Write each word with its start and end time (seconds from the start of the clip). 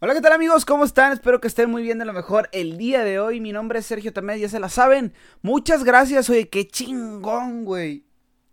Hola, 0.00 0.14
¿qué 0.14 0.20
tal 0.20 0.32
amigos? 0.32 0.64
¿Cómo 0.64 0.84
están? 0.84 1.12
Espero 1.12 1.40
que 1.40 1.48
estén 1.48 1.68
muy 1.68 1.82
bien 1.82 1.98
de 1.98 2.04
lo 2.04 2.12
mejor 2.12 2.48
el 2.52 2.78
día 2.78 3.02
de 3.02 3.18
hoy. 3.18 3.40
Mi 3.40 3.50
nombre 3.50 3.80
es 3.80 3.86
Sergio 3.86 4.12
Tamés, 4.12 4.40
ya 4.40 4.48
se 4.48 4.60
la 4.60 4.68
saben. 4.68 5.12
Muchas 5.42 5.82
gracias, 5.82 6.30
oye, 6.30 6.48
qué 6.48 6.68
chingón, 6.68 7.64
güey. 7.64 8.04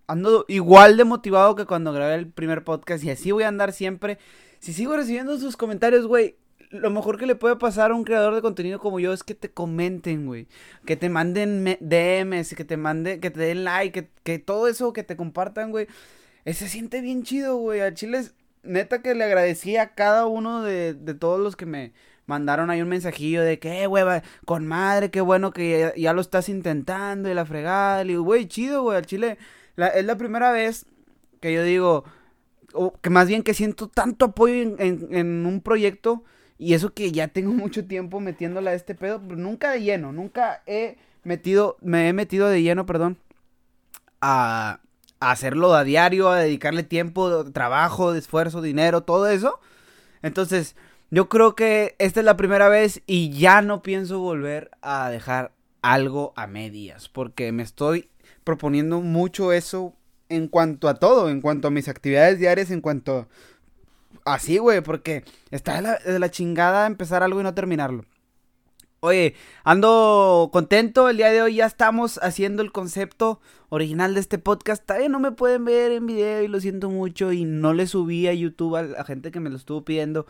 Ando 0.07 0.45
igual 0.47 0.97
de 0.97 1.03
motivado 1.03 1.53
que 1.53 1.67
cuando 1.67 1.93
grabé 1.93 2.15
el 2.15 2.27
primer 2.27 2.63
podcast 2.63 3.03
y 3.03 3.11
así 3.11 3.31
voy 3.31 3.43
a 3.43 3.47
andar 3.47 3.73
siempre. 3.73 4.17
Si 4.57 4.73
sigo 4.73 4.97
recibiendo 4.97 5.37
sus 5.37 5.55
comentarios, 5.55 6.07
güey, 6.07 6.35
lo 6.71 6.89
mejor 6.89 7.19
que 7.19 7.27
le 7.27 7.35
puede 7.35 7.57
pasar 7.57 7.91
a 7.91 7.95
un 7.95 8.05
creador 8.05 8.33
de 8.33 8.41
contenido 8.41 8.79
como 8.79 8.99
yo 8.99 9.13
es 9.13 9.23
que 9.23 9.35
te 9.35 9.51
comenten, 9.51 10.25
güey. 10.25 10.47
Que 10.87 10.95
te 10.95 11.09
manden 11.09 11.77
DMs, 11.79 12.55
que 12.55 12.65
te 12.65 12.75
manden, 12.75 13.21
que 13.21 13.29
te 13.29 13.41
den 13.41 13.65
like, 13.65 14.01
que, 14.01 14.09
que 14.23 14.39
todo 14.39 14.67
eso, 14.67 14.93
que 14.93 15.03
te 15.03 15.15
compartan, 15.15 15.69
güey. 15.69 15.85
Se 16.43 16.67
siente 16.67 17.01
bien 17.01 17.21
chido, 17.21 17.57
güey. 17.57 17.81
A 17.81 17.93
Chile 17.93 18.31
neta 18.65 19.01
que 19.01 19.15
le 19.15 19.23
agradecí 19.23 19.77
a 19.77 19.93
cada 19.93 20.25
uno 20.25 20.61
de, 20.61 20.93
de 20.93 21.13
todos 21.13 21.39
los 21.39 21.55
que 21.55 21.65
me 21.65 21.93
mandaron 22.25 22.69
ahí 22.69 22.81
un 22.81 22.89
mensajillo 22.89 23.41
de 23.43 23.59
que, 23.59 23.83
eh, 23.83 23.87
güey, 23.87 24.03
con 24.45 24.65
madre, 24.67 25.11
qué 25.11 25.21
bueno 25.21 25.51
que 25.51 25.93
ya, 25.97 26.13
lo 26.13 26.21
estás 26.21 26.49
intentando 26.49 27.29
y 27.29 27.33
la 27.33 27.45
fregada. 27.45 28.03
Le 28.03 28.13
digo, 28.13 28.23
güey, 28.23 28.47
chido, 28.47 28.83
güey, 28.83 28.97
al 28.97 29.05
chile. 29.05 29.37
es 29.77 30.05
la 30.05 30.17
primera 30.17 30.51
vez 30.51 30.85
que 31.41 31.53
yo 31.53 31.63
digo, 31.63 32.05
o 32.73 32.93
que 32.99 33.09
más 33.09 33.27
bien 33.27 33.43
que 33.43 33.53
siento 33.53 33.87
tanto 33.87 34.25
apoyo 34.25 34.55
en, 34.55 35.07
en, 35.11 35.45
un 35.45 35.61
proyecto 35.61 36.23
y 36.57 36.73
eso 36.73 36.93
que 36.93 37.11
ya 37.11 37.27
tengo 37.27 37.53
mucho 37.53 37.85
tiempo 37.85 38.19
metiéndola 38.19 38.71
a 38.71 38.75
este 38.75 38.95
pedo, 38.95 39.21
pero 39.21 39.35
nunca 39.35 39.71
de 39.71 39.81
lleno, 39.81 40.11
nunca 40.11 40.63
he 40.65 40.97
metido, 41.23 41.77
me 41.81 42.09
he 42.09 42.13
metido 42.13 42.47
de 42.49 42.61
lleno, 42.61 42.85
perdón, 42.85 43.17
a, 44.21 44.79
hacerlo 45.19 45.73
a 45.73 45.83
diario, 45.83 46.29
a 46.29 46.39
dedicarle 46.39 46.83
tiempo, 46.83 47.51
trabajo, 47.51 48.13
esfuerzo, 48.13 48.61
dinero, 48.61 49.03
todo 49.03 49.27
eso. 49.27 49.59
Entonces, 50.21 50.75
yo 51.11 51.29
creo 51.29 51.55
que 51.55 51.95
esta 51.99 52.19
es 52.19 52.25
la 52.25 52.37
primera 52.37 52.69
vez 52.69 53.01
y 53.05 53.29
ya 53.29 53.61
no 53.61 53.81
pienso 53.81 54.19
volver 54.19 54.71
a 54.81 55.09
dejar 55.09 55.51
algo 55.81 56.33
a 56.35 56.47
medias, 56.47 57.09
porque 57.09 57.51
me 57.51 57.63
estoy 57.63 58.09
proponiendo 58.43 59.01
mucho 59.01 59.51
eso 59.51 59.93
en 60.29 60.47
cuanto 60.47 60.87
a 60.87 60.95
todo, 60.95 61.29
en 61.29 61.41
cuanto 61.41 61.67
a 61.67 61.71
mis 61.71 61.87
actividades 61.87 62.39
diarias, 62.39 62.71
en 62.71 62.81
cuanto 62.81 63.27
así, 64.25 64.57
güey, 64.57 64.81
porque 64.81 65.23
está 65.51 65.99
de 65.99 66.19
la 66.19 66.31
chingada 66.31 66.87
empezar 66.87 67.21
algo 67.21 67.39
y 67.39 67.43
no 67.43 67.53
terminarlo. 67.53 68.03
Oye, 69.05 69.35
ando 69.63 70.49
contento, 70.51 71.09
el 71.09 71.17
día 71.17 71.31
de 71.31 71.43
hoy 71.43 71.57
ya 71.57 71.67
estamos 71.67 72.19
haciendo 72.23 72.63
el 72.63 72.71
concepto 72.71 73.39
original 73.69 74.15
de 74.15 74.19
este 74.19 74.39
podcast. 74.39 74.83
Todavía 74.83 75.09
no 75.09 75.19
me 75.19 75.31
pueden 75.31 75.63
ver 75.63 75.91
en 75.91 76.07
video 76.07 76.41
y 76.41 76.47
lo 76.47 76.59
siento 76.59 76.89
mucho 76.89 77.31
y 77.31 77.45
no 77.45 77.75
le 77.75 77.85
subí 77.85 78.27
a 78.27 78.33
YouTube 78.33 78.75
a 78.77 78.81
la 78.81 79.03
gente 79.03 79.29
que 79.29 79.39
me 79.39 79.51
lo 79.51 79.57
estuvo 79.57 79.85
pidiendo. 79.85 80.25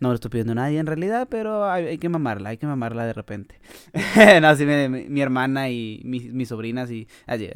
No 0.00 0.08
lo 0.08 0.14
estoy 0.14 0.30
pidiendo 0.30 0.52
a 0.52 0.54
nadie 0.54 0.78
en 0.78 0.86
realidad, 0.86 1.28
pero 1.30 1.70
hay, 1.70 1.98
que 1.98 2.08
mamarla, 2.08 2.48
hay 2.50 2.56
que 2.56 2.66
mamarla 2.66 3.04
de 3.04 3.12
repente. 3.12 3.60
no, 4.40 4.56
sí, 4.56 4.64
mi, 4.64 5.20
hermana 5.20 5.68
y 5.68 6.00
mis, 6.04 6.48
sobrinas 6.48 6.90
y... 6.90 7.08
Así. 7.26 7.50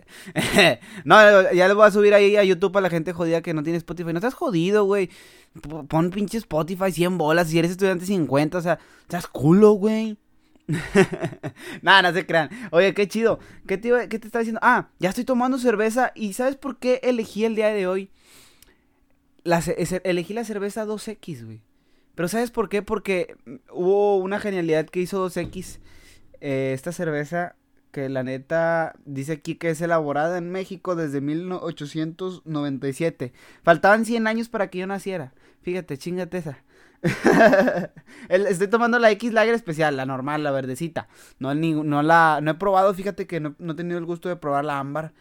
no, 1.06 1.52
ya 1.52 1.68
le 1.68 1.74
voy 1.74 1.86
a 1.86 1.90
subir 1.90 2.12
ahí 2.12 2.36
a 2.36 2.44
YouTube 2.44 2.76
a 2.76 2.82
la 2.82 2.90
gente 2.90 3.14
jodida 3.14 3.40
que 3.40 3.54
no 3.54 3.62
tiene 3.62 3.78
Spotify. 3.78 4.12
No 4.12 4.18
estás 4.18 4.34
jodido, 4.34 4.84
güey. 4.84 5.08
Pon 5.88 6.10
pinche 6.10 6.36
Spotify 6.36 6.92
100 6.92 7.16
bolas. 7.16 7.48
Si 7.48 7.58
eres 7.58 7.70
estudiante 7.70 8.04
50, 8.04 8.58
o 8.58 8.60
sea, 8.60 8.78
estás 9.06 9.26
culo, 9.26 9.72
güey. 9.72 10.18
Nada, 11.82 12.02
no 12.02 12.12
se 12.12 12.26
crean. 12.26 12.50
Oye, 12.70 12.94
qué 12.94 13.08
chido. 13.08 13.38
¿Qué 13.66 13.78
te, 13.78 14.08
¿Qué 14.08 14.18
te 14.18 14.26
estaba 14.26 14.40
diciendo? 14.40 14.60
Ah, 14.62 14.88
ya 14.98 15.10
estoy 15.10 15.24
tomando 15.24 15.58
cerveza. 15.58 16.12
¿Y 16.14 16.32
sabes 16.32 16.56
por 16.56 16.78
qué 16.78 17.00
elegí 17.02 17.44
el 17.44 17.56
día 17.56 17.68
de 17.68 17.86
hoy? 17.86 18.10
Elegí 20.04 20.34
la 20.34 20.44
cerveza 20.44 20.86
2X, 20.86 21.44
güey. 21.44 21.62
Pero 22.14 22.28
¿sabes 22.28 22.50
por 22.50 22.68
qué? 22.68 22.82
Porque 22.82 23.36
hubo 23.72 24.18
una 24.18 24.40
genialidad 24.40 24.86
que 24.86 25.00
hizo 25.00 25.26
2X. 25.26 25.78
Eh, 26.40 26.72
esta 26.74 26.92
cerveza 26.92 27.56
que 27.92 28.08
la 28.08 28.22
neta 28.22 28.94
dice 29.04 29.32
aquí 29.32 29.56
que 29.56 29.70
es 29.70 29.80
elaborada 29.80 30.38
en 30.38 30.50
México 30.50 30.94
desde 30.94 31.20
1897. 31.20 33.32
Faltaban 33.62 34.04
100 34.04 34.26
años 34.26 34.48
para 34.48 34.70
que 34.70 34.78
yo 34.78 34.86
naciera. 34.86 35.32
Fíjate, 35.62 35.98
chingate 35.98 36.38
esa. 36.38 36.62
Estoy 38.28 38.68
tomando 38.68 38.98
la 38.98 39.10
X 39.12 39.32
Lager 39.32 39.54
especial, 39.54 39.96
la 39.96 40.06
normal, 40.06 40.42
la 40.42 40.50
verdecita. 40.50 41.08
No, 41.38 41.54
la 42.02 42.42
he 42.46 42.54
probado, 42.54 42.92
fíjate 42.94 43.26
que 43.26 43.40
no, 43.40 43.54
he 43.58 43.74
tenido 43.74 43.98
el 43.98 44.04
gusto 44.04 44.28
de 44.28 44.36
probar 44.36 44.64
la 44.64 44.78
ámbar, 44.78 45.12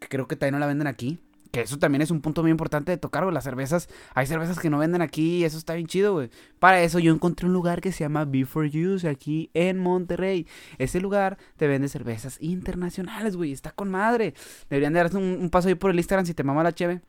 que 0.00 0.08
creo 0.08 0.26
que 0.26 0.36
también 0.36 0.54
no 0.54 0.58
la 0.60 0.66
venden 0.66 0.86
aquí. 0.86 1.20
Que 1.52 1.62
eso 1.62 1.80
también 1.80 2.00
es 2.00 2.12
un 2.12 2.20
punto 2.20 2.42
muy 2.42 2.52
importante 2.52 2.92
de 2.92 2.96
tocar, 2.96 3.24
güey. 3.24 3.34
Las 3.34 3.42
cervezas, 3.42 3.88
hay 4.14 4.24
cervezas 4.26 4.60
que 4.60 4.70
no 4.70 4.78
venden 4.78 5.02
aquí 5.02 5.38
y 5.38 5.44
eso 5.44 5.58
está 5.58 5.74
bien 5.74 5.88
chido, 5.88 6.12
güey. 6.12 6.30
Para 6.60 6.80
eso 6.80 7.00
yo 7.00 7.12
encontré 7.12 7.46
un 7.46 7.52
lugar 7.52 7.80
que 7.80 7.90
se 7.90 8.04
llama 8.04 8.24
Before 8.24 8.68
Use 8.68 9.08
aquí 9.08 9.50
en 9.52 9.78
Monterrey. 9.78 10.46
Ese 10.78 11.00
lugar 11.00 11.38
te 11.56 11.66
vende 11.66 11.88
cervezas 11.88 12.36
internacionales, 12.40 13.36
güey. 13.36 13.50
Está 13.50 13.72
con 13.72 13.90
madre. 13.90 14.34
Deberían 14.68 14.92
de 14.92 15.00
darse 15.00 15.16
un, 15.16 15.38
un 15.40 15.50
paso 15.50 15.66
ahí 15.66 15.74
por 15.74 15.90
el 15.90 15.98
Instagram 15.98 16.24
si 16.24 16.34
te 16.34 16.44
mama 16.44 16.62
la 16.62 16.72
cheve 16.72 17.00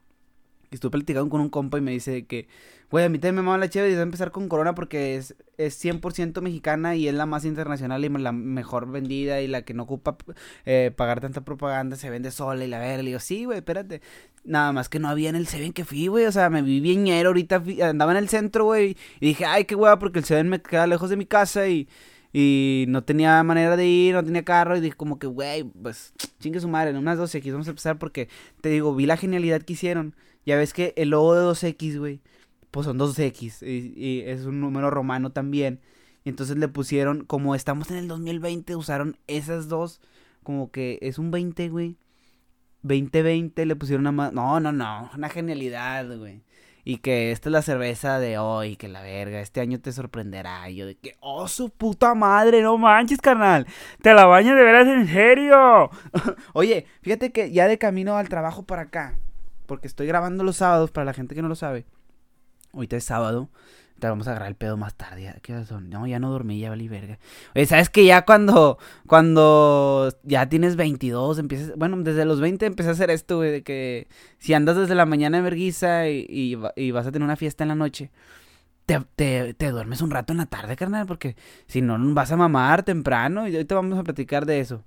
estuve 0.75 0.91
platicando 0.91 1.29
con 1.29 1.41
un 1.41 1.49
compa 1.49 1.77
y 1.77 1.81
me 1.81 1.91
dice 1.91 2.25
que, 2.25 2.47
güey, 2.89 3.05
a 3.05 3.09
mí 3.09 3.19
también 3.19 3.35
me 3.35 3.41
mama 3.41 3.57
la 3.57 3.69
chévere 3.69 3.91
y 3.91 3.95
voy 3.95 3.99
a 3.99 4.03
empezar 4.03 4.31
con 4.31 4.47
Corona 4.47 4.73
porque 4.73 5.15
es, 5.15 5.35
es 5.57 5.83
100% 5.83 6.41
mexicana 6.41 6.95
y 6.95 7.07
es 7.07 7.13
la 7.13 7.25
más 7.25 7.45
internacional 7.45 8.05
y 8.05 8.09
la 8.09 8.31
mejor 8.31 8.89
vendida 8.89 9.41
y 9.41 9.47
la 9.47 9.63
que 9.63 9.73
no 9.73 9.83
ocupa 9.83 10.17
eh, 10.65 10.91
pagar 10.95 11.19
tanta 11.19 11.41
propaganda, 11.41 11.95
se 11.97 12.09
vende 12.09 12.31
sola 12.31 12.63
y 12.63 12.67
la 12.67 12.79
verga. 12.79 13.03
Le 13.03 13.09
digo, 13.09 13.19
sí, 13.19 13.45
güey, 13.45 13.57
espérate. 13.59 14.01
Nada 14.43 14.71
más 14.71 14.89
que 14.89 14.99
no 14.99 15.09
había 15.09 15.29
en 15.29 15.35
el 15.35 15.47
Seven 15.47 15.73
que 15.73 15.85
fui, 15.85 16.07
güey. 16.07 16.25
O 16.25 16.31
sea, 16.31 16.49
me 16.49 16.61
vi 16.61 16.79
bien 16.79 17.03
ñero 17.03 17.29
ahorita, 17.29 17.63
andaba 17.83 18.11
en 18.11 18.17
el 18.17 18.29
centro, 18.29 18.65
güey. 18.65 18.97
Y 19.19 19.27
dije, 19.27 19.45
ay, 19.45 19.65
qué 19.65 19.75
güey, 19.75 19.93
porque 19.99 20.19
el 20.19 20.25
Seven 20.25 20.49
me 20.49 20.61
queda 20.61 20.87
lejos 20.87 21.09
de 21.09 21.17
mi 21.17 21.25
casa 21.25 21.67
y... 21.67 21.87
Y 22.33 22.85
no 22.87 23.03
tenía 23.03 23.43
manera 23.43 23.75
de 23.75 23.85
ir, 23.85 24.15
no 24.15 24.23
tenía 24.23 24.43
carro. 24.45 24.77
Y 24.77 24.79
dije 24.79 24.95
como 24.95 25.19
que, 25.19 25.27
güey, 25.27 25.63
pues 25.63 26.13
chingue 26.39 26.59
su 26.61 26.69
madre, 26.69 26.91
en 26.91 26.97
unas 26.97 27.17
12 27.17 27.39
aquí 27.39 27.51
vamos 27.51 27.67
a 27.67 27.71
empezar 27.71 27.97
porque, 27.99 28.29
te 28.61 28.69
digo, 28.69 28.95
vi 28.95 29.05
la 29.05 29.17
genialidad 29.17 29.61
que 29.61 29.73
hicieron. 29.73 30.15
Ya 30.45 30.57
ves 30.57 30.73
que 30.73 30.93
el 30.97 31.09
logo 31.09 31.35
de 31.35 31.41
2X, 31.41 31.99
güey, 31.99 32.21
pues 32.71 32.85
son 32.85 32.97
2X. 32.97 33.65
Y, 33.65 34.21
es 34.21 34.45
un 34.45 34.61
número 34.61 34.89
romano 34.89 35.31
también. 35.31 35.79
Y 36.23 36.29
entonces 36.29 36.57
le 36.57 36.67
pusieron, 36.67 37.25
como 37.25 37.55
estamos 37.55 37.91
en 37.91 37.97
el 37.97 38.07
2020, 38.07 38.75
usaron 38.75 39.17
esas 39.27 39.67
dos. 39.67 40.01
Como 40.43 40.71
que 40.71 40.99
es 41.01 41.19
un 41.19 41.31
20, 41.31 41.69
güey. 41.69 41.97
2020 42.83 43.65
le 43.65 43.75
pusieron 43.75 44.01
una 44.01 44.11
más. 44.11 44.33
No, 44.33 44.59
no, 44.59 44.71
no. 44.71 45.11
Una 45.15 45.29
genialidad, 45.29 46.17
güey. 46.17 46.43
Y 46.83 46.97
que 46.97 47.31
esta 47.31 47.49
es 47.49 47.53
la 47.53 47.61
cerveza 47.61 48.19
de 48.19 48.39
hoy, 48.39 48.75
que 48.75 48.87
la 48.87 49.01
verga, 49.01 49.39
este 49.39 49.61
año 49.61 49.79
te 49.79 49.91
sorprenderá. 49.91 50.67
Yo 50.69 50.87
de 50.87 50.95
que, 50.95 51.15
oh, 51.19 51.47
su 51.47 51.69
puta 51.69 52.15
madre, 52.15 52.63
no 52.63 52.77
manches, 52.77 53.19
carnal. 53.21 53.67
Te 54.01 54.13
la 54.15 54.25
bañas 54.25 54.55
de 54.55 54.63
veras 54.63 54.87
en 54.87 55.07
serio. 55.07 55.91
Oye, 56.53 56.87
fíjate 57.01 57.31
que 57.31 57.51
ya 57.51 57.67
de 57.67 57.77
camino 57.77 58.17
al 58.17 58.29
trabajo 58.29 58.63
para 58.63 58.83
acá, 58.83 59.19
porque 59.71 59.87
estoy 59.87 60.05
grabando 60.05 60.43
los 60.43 60.57
sábados, 60.57 60.91
para 60.91 61.05
la 61.05 61.13
gente 61.13 61.33
que 61.33 61.41
no 61.41 61.47
lo 61.47 61.55
sabe. 61.55 61.85
Ahorita 62.73 62.97
es 62.97 63.05
sábado. 63.05 63.47
Te 63.99 64.09
vamos 64.09 64.27
a 64.27 64.31
agarrar 64.31 64.49
el 64.49 64.55
pedo 64.55 64.75
más 64.75 64.95
tarde. 64.95 65.33
¿Qué 65.41 65.63
son? 65.63 65.89
No, 65.89 66.05
ya 66.05 66.19
no 66.19 66.29
dormí, 66.29 66.59
ya 66.59 66.69
valí 66.69 66.89
verga. 66.89 67.19
Oye, 67.55 67.65
¿sabes 67.67 67.89
que 67.89 68.03
ya 68.03 68.25
cuando, 68.25 68.79
cuando 69.07 70.13
ya 70.23 70.49
tienes 70.49 70.75
22, 70.75 71.39
empiezas, 71.39 71.73
bueno, 71.77 71.95
desde 72.01 72.25
los 72.25 72.41
20 72.41 72.65
empecé 72.65 72.89
a 72.89 72.91
hacer 72.91 73.11
esto, 73.11 73.37
güey, 73.37 73.49
de 73.49 73.63
que 73.63 74.09
si 74.39 74.53
andas 74.53 74.75
desde 74.75 74.93
la 74.93 75.05
mañana 75.05 75.37
en 75.37 75.45
verguiza 75.45 76.09
y, 76.09 76.55
vas 76.55 77.07
a 77.07 77.11
tener 77.13 77.23
una 77.23 77.37
fiesta 77.37 77.63
en 77.63 77.69
la 77.69 77.75
noche, 77.75 78.11
te, 78.85 78.99
te, 79.15 79.53
te, 79.53 79.69
duermes 79.69 80.01
un 80.01 80.11
rato 80.11 80.33
en 80.33 80.39
la 80.39 80.47
tarde, 80.47 80.75
carnal, 80.75 81.05
porque 81.05 81.37
si 81.67 81.81
no 81.81 81.97
vas 82.13 82.29
a 82.33 82.35
mamar 82.35 82.83
temprano 82.83 83.47
y 83.47 83.53
ahorita 83.55 83.75
vamos 83.75 83.97
a 83.97 84.03
platicar 84.03 84.45
de 84.45 84.59
eso. 84.59 84.83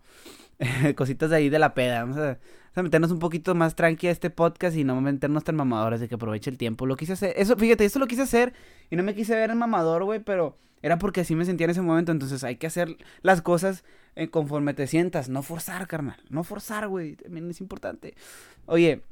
Cositas 0.97 1.31
de 1.31 1.37
ahí 1.37 1.49
de 1.49 1.59
la 1.59 1.75
peda. 1.75 2.01
Vamos 2.05 2.19
a 2.19 2.83
meternos 2.83 3.11
un 3.11 3.19
poquito 3.19 3.55
más 3.55 3.75
tranqui 3.75 4.09
a 4.09 4.11
este 4.11 4.31
podcast 4.31 4.77
y 4.77 4.85
no 4.85 5.01
meternos 5.01 5.45
tan 5.45 5.57
mamadores 5.57 6.01
de 6.01 6.09
que 6.09 6.15
aproveche 6.17 6.51
el 6.51 6.59
tiempo. 6.59 6.87
Lo 6.87 6.97
quise 6.97 7.15
hacer, 7.15 7.35
eso, 7.37 7.57
fíjate, 7.57 7.85
eso 7.85 7.99
lo 7.99 8.06
quise 8.06 8.23
hacer 8.23 8.53
y 8.91 8.97
no 8.97 9.03
me 9.03 9.15
quise 9.15 9.35
ver 9.35 9.51
en 9.51 9.59
mamador, 9.59 10.05
güey, 10.05 10.21
pero 10.21 10.56
era 10.83 10.99
porque 10.99 11.23
así 11.23 11.35
me 11.35 11.45
sentía 11.45 11.65
en 11.65 11.71
ese 11.71 11.83
momento. 11.83 12.12
Entonces 12.12 12.45
hay 12.45 12.56
que 12.56 12.67
hacer 12.67 12.97
las 13.23 13.43
cosas 13.43 13.85
eh, 14.17 14.29
conforme 14.29 14.75
te 14.75 14.87
sientas, 14.87 15.29
no 15.29 15.43
forzar, 15.43 15.87
carnal, 15.87 16.21
no 16.31 16.45
forzar, 16.45 16.89
güey, 16.89 17.17
también 17.17 17.50
es 17.50 17.61
importante. 17.61 18.15
Oye, 18.67 19.03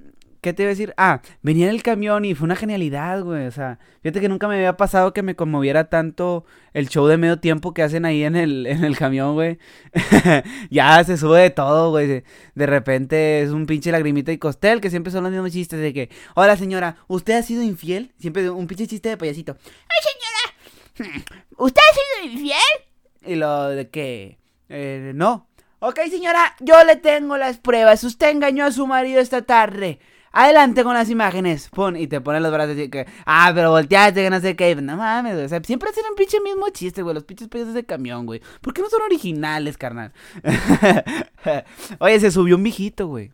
¿Qué 0.42 0.52
te 0.52 0.64
iba 0.64 0.70
a 0.70 0.74
decir? 0.74 0.92
Ah, 0.96 1.22
venía 1.40 1.66
en 1.66 1.70
el 1.70 1.84
camión 1.84 2.24
y 2.24 2.34
fue 2.34 2.46
una 2.46 2.56
genialidad, 2.56 3.22
güey. 3.22 3.46
O 3.46 3.52
sea, 3.52 3.78
fíjate 4.02 4.20
que 4.20 4.28
nunca 4.28 4.48
me 4.48 4.56
había 4.56 4.76
pasado 4.76 5.12
que 5.12 5.22
me 5.22 5.36
conmoviera 5.36 5.88
tanto 5.88 6.44
el 6.72 6.88
show 6.88 7.06
de 7.06 7.16
medio 7.16 7.38
tiempo 7.38 7.72
que 7.72 7.84
hacen 7.84 8.04
ahí 8.04 8.24
en 8.24 8.34
el, 8.34 8.66
en 8.66 8.82
el 8.82 8.98
camión, 8.98 9.34
güey. 9.34 9.60
ya 10.70 11.04
se 11.04 11.16
sube 11.16 11.42
de 11.42 11.50
todo, 11.50 11.90
güey. 11.90 12.24
De 12.56 12.66
repente 12.66 13.42
es 13.42 13.50
un 13.50 13.66
pinche 13.66 13.92
lagrimita 13.92 14.32
y 14.32 14.38
costel 14.38 14.80
que 14.80 14.90
siempre 14.90 15.12
son 15.12 15.22
los 15.22 15.30
mismos 15.30 15.52
chistes 15.52 15.78
de 15.78 15.94
que, 15.94 16.10
hola 16.34 16.56
señora, 16.56 16.96
¿usted 17.06 17.34
ha 17.34 17.42
sido 17.44 17.62
infiel? 17.62 18.12
Siempre 18.18 18.50
un 18.50 18.66
pinche 18.66 18.88
chiste 18.88 19.10
de 19.10 19.16
payasito. 19.16 19.56
¡Ay, 19.62 21.04
señora! 21.04 21.22
¿Usted 21.56 21.80
ha 21.88 21.94
sido 21.94 22.32
infiel? 22.32 23.32
Y 23.32 23.36
lo 23.36 23.68
de 23.68 23.90
que, 23.90 24.38
eh, 24.68 25.12
no. 25.14 25.46
Ok, 25.78 26.00
señora, 26.10 26.56
yo 26.58 26.82
le 26.82 26.96
tengo 26.96 27.36
las 27.36 27.58
pruebas. 27.58 28.02
Usted 28.02 28.30
engañó 28.30 28.64
a 28.64 28.72
su 28.72 28.88
marido 28.88 29.20
esta 29.20 29.42
tarde. 29.42 30.00
Adelante 30.32 30.82
con 30.82 30.94
las 30.94 31.10
imágenes. 31.10 31.68
Pon, 31.68 31.96
y 31.96 32.06
te 32.06 32.20
ponen 32.20 32.42
los 32.42 32.52
brazos 32.52 32.76
y 32.76 32.88
que, 32.88 33.06
ah, 33.26 33.52
pero 33.54 33.70
volteaste, 33.70 34.22
que 34.22 34.30
no 34.30 34.40
sé 34.40 34.56
qué. 34.56 34.74
No 34.74 34.96
mames, 34.96 35.48
güey. 35.48 35.62
Siempre 35.64 35.90
hacen 35.90 36.04
un 36.10 36.16
pinche 36.16 36.40
mismo 36.40 36.68
chiste, 36.70 37.02
güey. 37.02 37.14
Los 37.14 37.24
pinches 37.24 37.48
payasos 37.48 37.74
de 37.74 37.84
camión, 37.84 38.26
güey. 38.26 38.40
¿Por 38.60 38.74
qué 38.74 38.82
no 38.82 38.88
son 38.88 39.02
originales, 39.02 39.76
carnal? 39.76 40.12
Oye, 41.98 42.20
se 42.20 42.30
subió 42.30 42.56
un 42.56 42.62
viejito, 42.62 43.06
güey. 43.06 43.32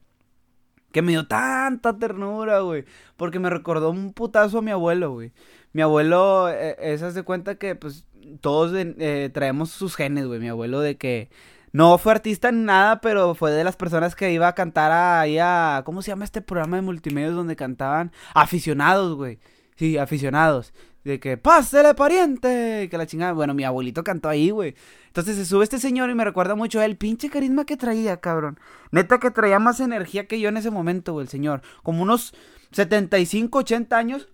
Que 0.93 1.03
me 1.03 1.13
dio 1.13 1.27
tanta 1.27 1.97
ternura, 1.97 2.61
güey. 2.61 2.85
Porque 3.17 3.39
me 3.39 3.51
recordó 3.51 3.91
un 3.91 4.13
putazo 4.13 4.59
a 4.59 4.63
mi 4.63 4.71
abuelo, 4.71 5.13
güey. 5.13 5.33
Mi 5.73 5.83
abuelo, 5.83 6.49
eh, 6.51 6.99
de 6.99 7.23
cuenta 7.23 7.57
que, 7.57 7.75
pues, 7.75 8.05
todos 8.41 8.73
eh, 8.75 9.31
traemos 9.33 9.71
sus 9.71 9.97
genes, 9.97 10.27
güey. 10.27 10.41
Mi 10.41 10.49
abuelo 10.49 10.81
de 10.81 10.97
que 10.97 11.31
no 11.73 11.99
fue 11.99 12.13
artista 12.13 12.51
ni 12.51 12.65
nada, 12.65 13.01
pero 13.01 13.35
fue 13.35 13.51
de 13.53 13.65
las 13.65 13.77
personas 13.77 14.15
que 14.15 14.33
iba 14.33 14.49
a 14.49 14.55
cantar 14.55 14.93
ahí 14.93 15.39
a... 15.39 15.83
¿Cómo 15.85 16.03
se 16.03 16.11
llama 16.11 16.25
este 16.25 16.41
programa 16.41 16.77
de 16.77 16.83
multimedia 16.83 17.31
donde 17.31 17.57
cantaban? 17.57 18.13
Aficionados, 18.35 19.17
güey. 19.17 19.39
Sí, 19.77 19.99
aficionados. 19.99 20.73
De 21.05 21.21
que, 21.21 21.37
pásele 21.37 21.95
pariente. 21.95 22.89
Que 22.91 22.99
la 22.99 23.07
chingada. 23.07 23.33
Bueno, 23.33 23.55
mi 23.55 23.65
abuelito 23.65 24.03
cantó 24.03 24.29
ahí, 24.29 24.51
güey. 24.51 24.75
Entonces 25.07 25.37
se 25.37 25.45
sube 25.45 25.65
este 25.65 25.79
señor 25.79 26.11
y 26.11 26.15
me 26.15 26.25
recuerda 26.25 26.55
mucho 26.55 26.81
a 26.81 26.85
él. 26.85 26.97
Pinche 26.97 27.31
carisma 27.31 27.65
que 27.65 27.77
traía, 27.77 28.19
cabrón. 28.19 28.59
Neta 28.91 29.19
que 29.19 29.31
traía 29.31 29.59
más 29.59 29.81
energía 29.81 30.27
que 30.27 30.41
yo 30.41 30.49
en 30.49 30.57
ese 30.57 30.71
momento, 30.71 31.13
güey, 31.13 31.25
el 31.25 31.31
señor. 31.31 31.63
Como 31.83 32.03
unos 32.03 32.35
75, 32.73 33.59
80 33.59 33.97
años. 33.97 34.29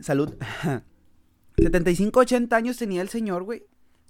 Salud. 0.00 0.34
75, 1.58 2.20
80 2.20 2.56
años 2.56 2.76
tenía 2.76 3.02
el 3.02 3.08
señor, 3.08 3.44
güey. 3.44 3.64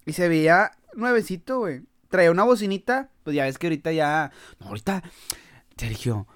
Y 0.06 0.12
se 0.12 0.28
veía 0.28 0.72
nuevecito, 0.96 1.58
güey. 1.58 1.82
Traía 2.08 2.30
una 2.30 2.44
bocinita. 2.44 3.10
Pues 3.22 3.36
ya 3.36 3.44
ves 3.44 3.58
que 3.58 3.66
ahorita 3.66 3.92
ya. 3.92 4.32
No, 4.60 4.68
ahorita. 4.68 5.02
Sergio. 5.76 6.26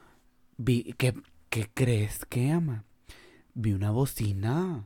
Vi. 0.56 0.94
¿Qué, 0.98 1.14
qué 1.50 1.70
crees 1.72 2.24
que 2.26 2.50
ama? 2.50 2.84
Vi 3.54 3.72
una 3.72 3.90
bocina. 3.90 4.84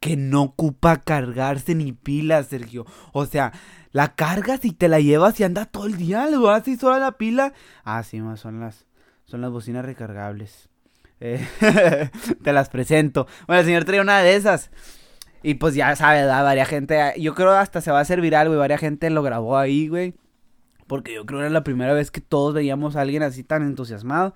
Que 0.00 0.16
no 0.16 0.42
ocupa 0.42 1.00
cargarse 1.00 1.74
ni 1.74 1.92
pilas, 1.92 2.46
Sergio. 2.46 2.86
O 3.12 3.26
sea, 3.26 3.52
la 3.92 4.14
cargas 4.14 4.64
y 4.64 4.72
te 4.72 4.88
la 4.88 5.00
llevas 5.00 5.38
y 5.40 5.44
anda 5.44 5.66
todo 5.66 5.86
el 5.86 5.96
día. 5.96 6.28
Vas 6.38 6.62
así 6.62 6.76
sola 6.76 6.98
la 6.98 7.18
pila. 7.18 7.52
Ah, 7.84 8.02
sí, 8.02 8.20
más 8.20 8.40
son 8.40 8.60
las. 8.60 8.86
Son 9.26 9.40
las 9.42 9.50
bocinas 9.50 9.84
recargables. 9.84 10.70
Eh, 11.20 11.46
te 12.42 12.52
las 12.52 12.68
presento. 12.70 13.26
Bueno, 13.46 13.60
el 13.60 13.66
señor 13.66 13.84
traía 13.84 14.02
una 14.02 14.20
de 14.20 14.34
esas. 14.34 14.70
Y 15.42 15.54
pues 15.54 15.74
ya 15.74 15.94
sabes, 15.96 16.22
¿verdad? 16.22 16.44
Varia 16.44 16.66
gente. 16.66 17.14
Yo 17.18 17.34
creo 17.34 17.50
hasta 17.50 17.80
se 17.80 17.90
va 17.90 17.98
a 17.98 18.02
hacer 18.02 18.20
viral, 18.20 18.48
güey. 18.48 18.58
Varia 18.58 18.78
gente 18.78 19.08
lo 19.10 19.22
grabó 19.22 19.56
ahí, 19.56 19.88
güey. 19.88 20.14
Porque 20.86 21.14
yo 21.14 21.24
creo 21.24 21.38
que 21.40 21.46
era 21.46 21.52
la 21.52 21.64
primera 21.64 21.94
vez 21.94 22.10
que 22.10 22.20
todos 22.20 22.52
veíamos 22.52 22.96
a 22.96 23.02
alguien 23.02 23.22
así 23.22 23.44
tan 23.44 23.62
entusiasmado. 23.62 24.34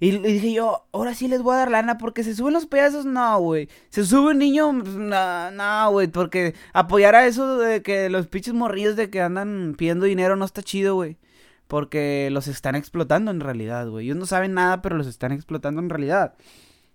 Y, 0.00 0.18
dije 0.18 0.52
yo, 0.52 0.86
ahora 0.92 1.14
sí 1.14 1.28
les 1.28 1.42
voy 1.42 1.54
a 1.54 1.58
dar 1.58 1.70
lana 1.70 1.98
porque 1.98 2.24
se 2.24 2.34
suben 2.34 2.52
los 2.52 2.66
pedazos, 2.66 3.04
no, 3.06 3.38
güey. 3.40 3.68
Se 3.90 4.04
sube 4.04 4.32
un 4.32 4.38
niño, 4.38 4.72
pues, 4.82 4.96
no, 4.96 5.90
güey. 5.92 6.08
porque 6.08 6.54
apoyar 6.72 7.14
a 7.14 7.26
eso 7.26 7.58
de 7.58 7.82
que 7.82 8.10
los 8.10 8.26
pinches 8.26 8.54
morrillos 8.54 8.96
de 8.96 9.08
que 9.08 9.20
andan 9.20 9.74
pidiendo 9.78 10.06
dinero 10.06 10.36
no 10.36 10.44
está 10.44 10.62
chido, 10.62 10.94
güey. 10.96 11.16
Porque 11.68 12.28
los 12.32 12.48
están 12.48 12.74
explotando 12.74 13.30
en 13.30 13.40
realidad, 13.40 13.88
güey. 13.88 14.06
Ellos 14.06 14.16
no 14.18 14.26
saben 14.26 14.54
nada, 14.54 14.82
pero 14.82 14.96
los 14.96 15.06
están 15.06 15.32
explotando 15.32 15.80
en 15.80 15.90
realidad. 15.90 16.34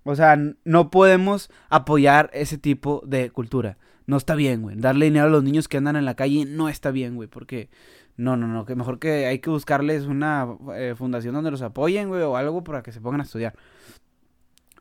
O 0.04 0.16
sea, 0.16 0.38
no 0.64 0.90
podemos 0.90 1.50
apoyar 1.70 2.30
ese 2.34 2.58
tipo 2.58 3.04
de 3.06 3.30
cultura. 3.32 3.78
No 4.06 4.18
está 4.18 4.36
bien, 4.36 4.62
güey. 4.62 4.76
Darle 4.78 5.06
dinero 5.06 5.26
a 5.26 5.30
los 5.30 5.44
niños 5.44 5.68
que 5.68 5.78
andan 5.78 5.96
en 5.96 6.06
la 6.06 6.16
calle 6.16 6.46
no 6.46 6.70
está 6.70 6.92
bien, 6.92 7.16
güey. 7.16 7.28
Porque 7.28 7.70
no, 8.18 8.36
no, 8.38 8.48
no. 8.48 8.66
Que 8.66 8.76
mejor 8.76 8.98
que 9.00 9.28
hay 9.28 9.40
que 9.40 9.50
buscarles 9.50 10.06
una 10.06 10.48
eh, 10.74 10.96
fundación 10.98 11.36
donde 11.36 11.52
los 11.52 11.62
apoyen, 11.62 12.08
güey, 12.08 12.24
o 12.24 12.36
algo 12.36 12.64
para 12.64 12.82
que 12.82 12.92
se 12.92 13.02
pongan 13.02 13.22
a 13.22 13.24
estudiar. 13.24 13.54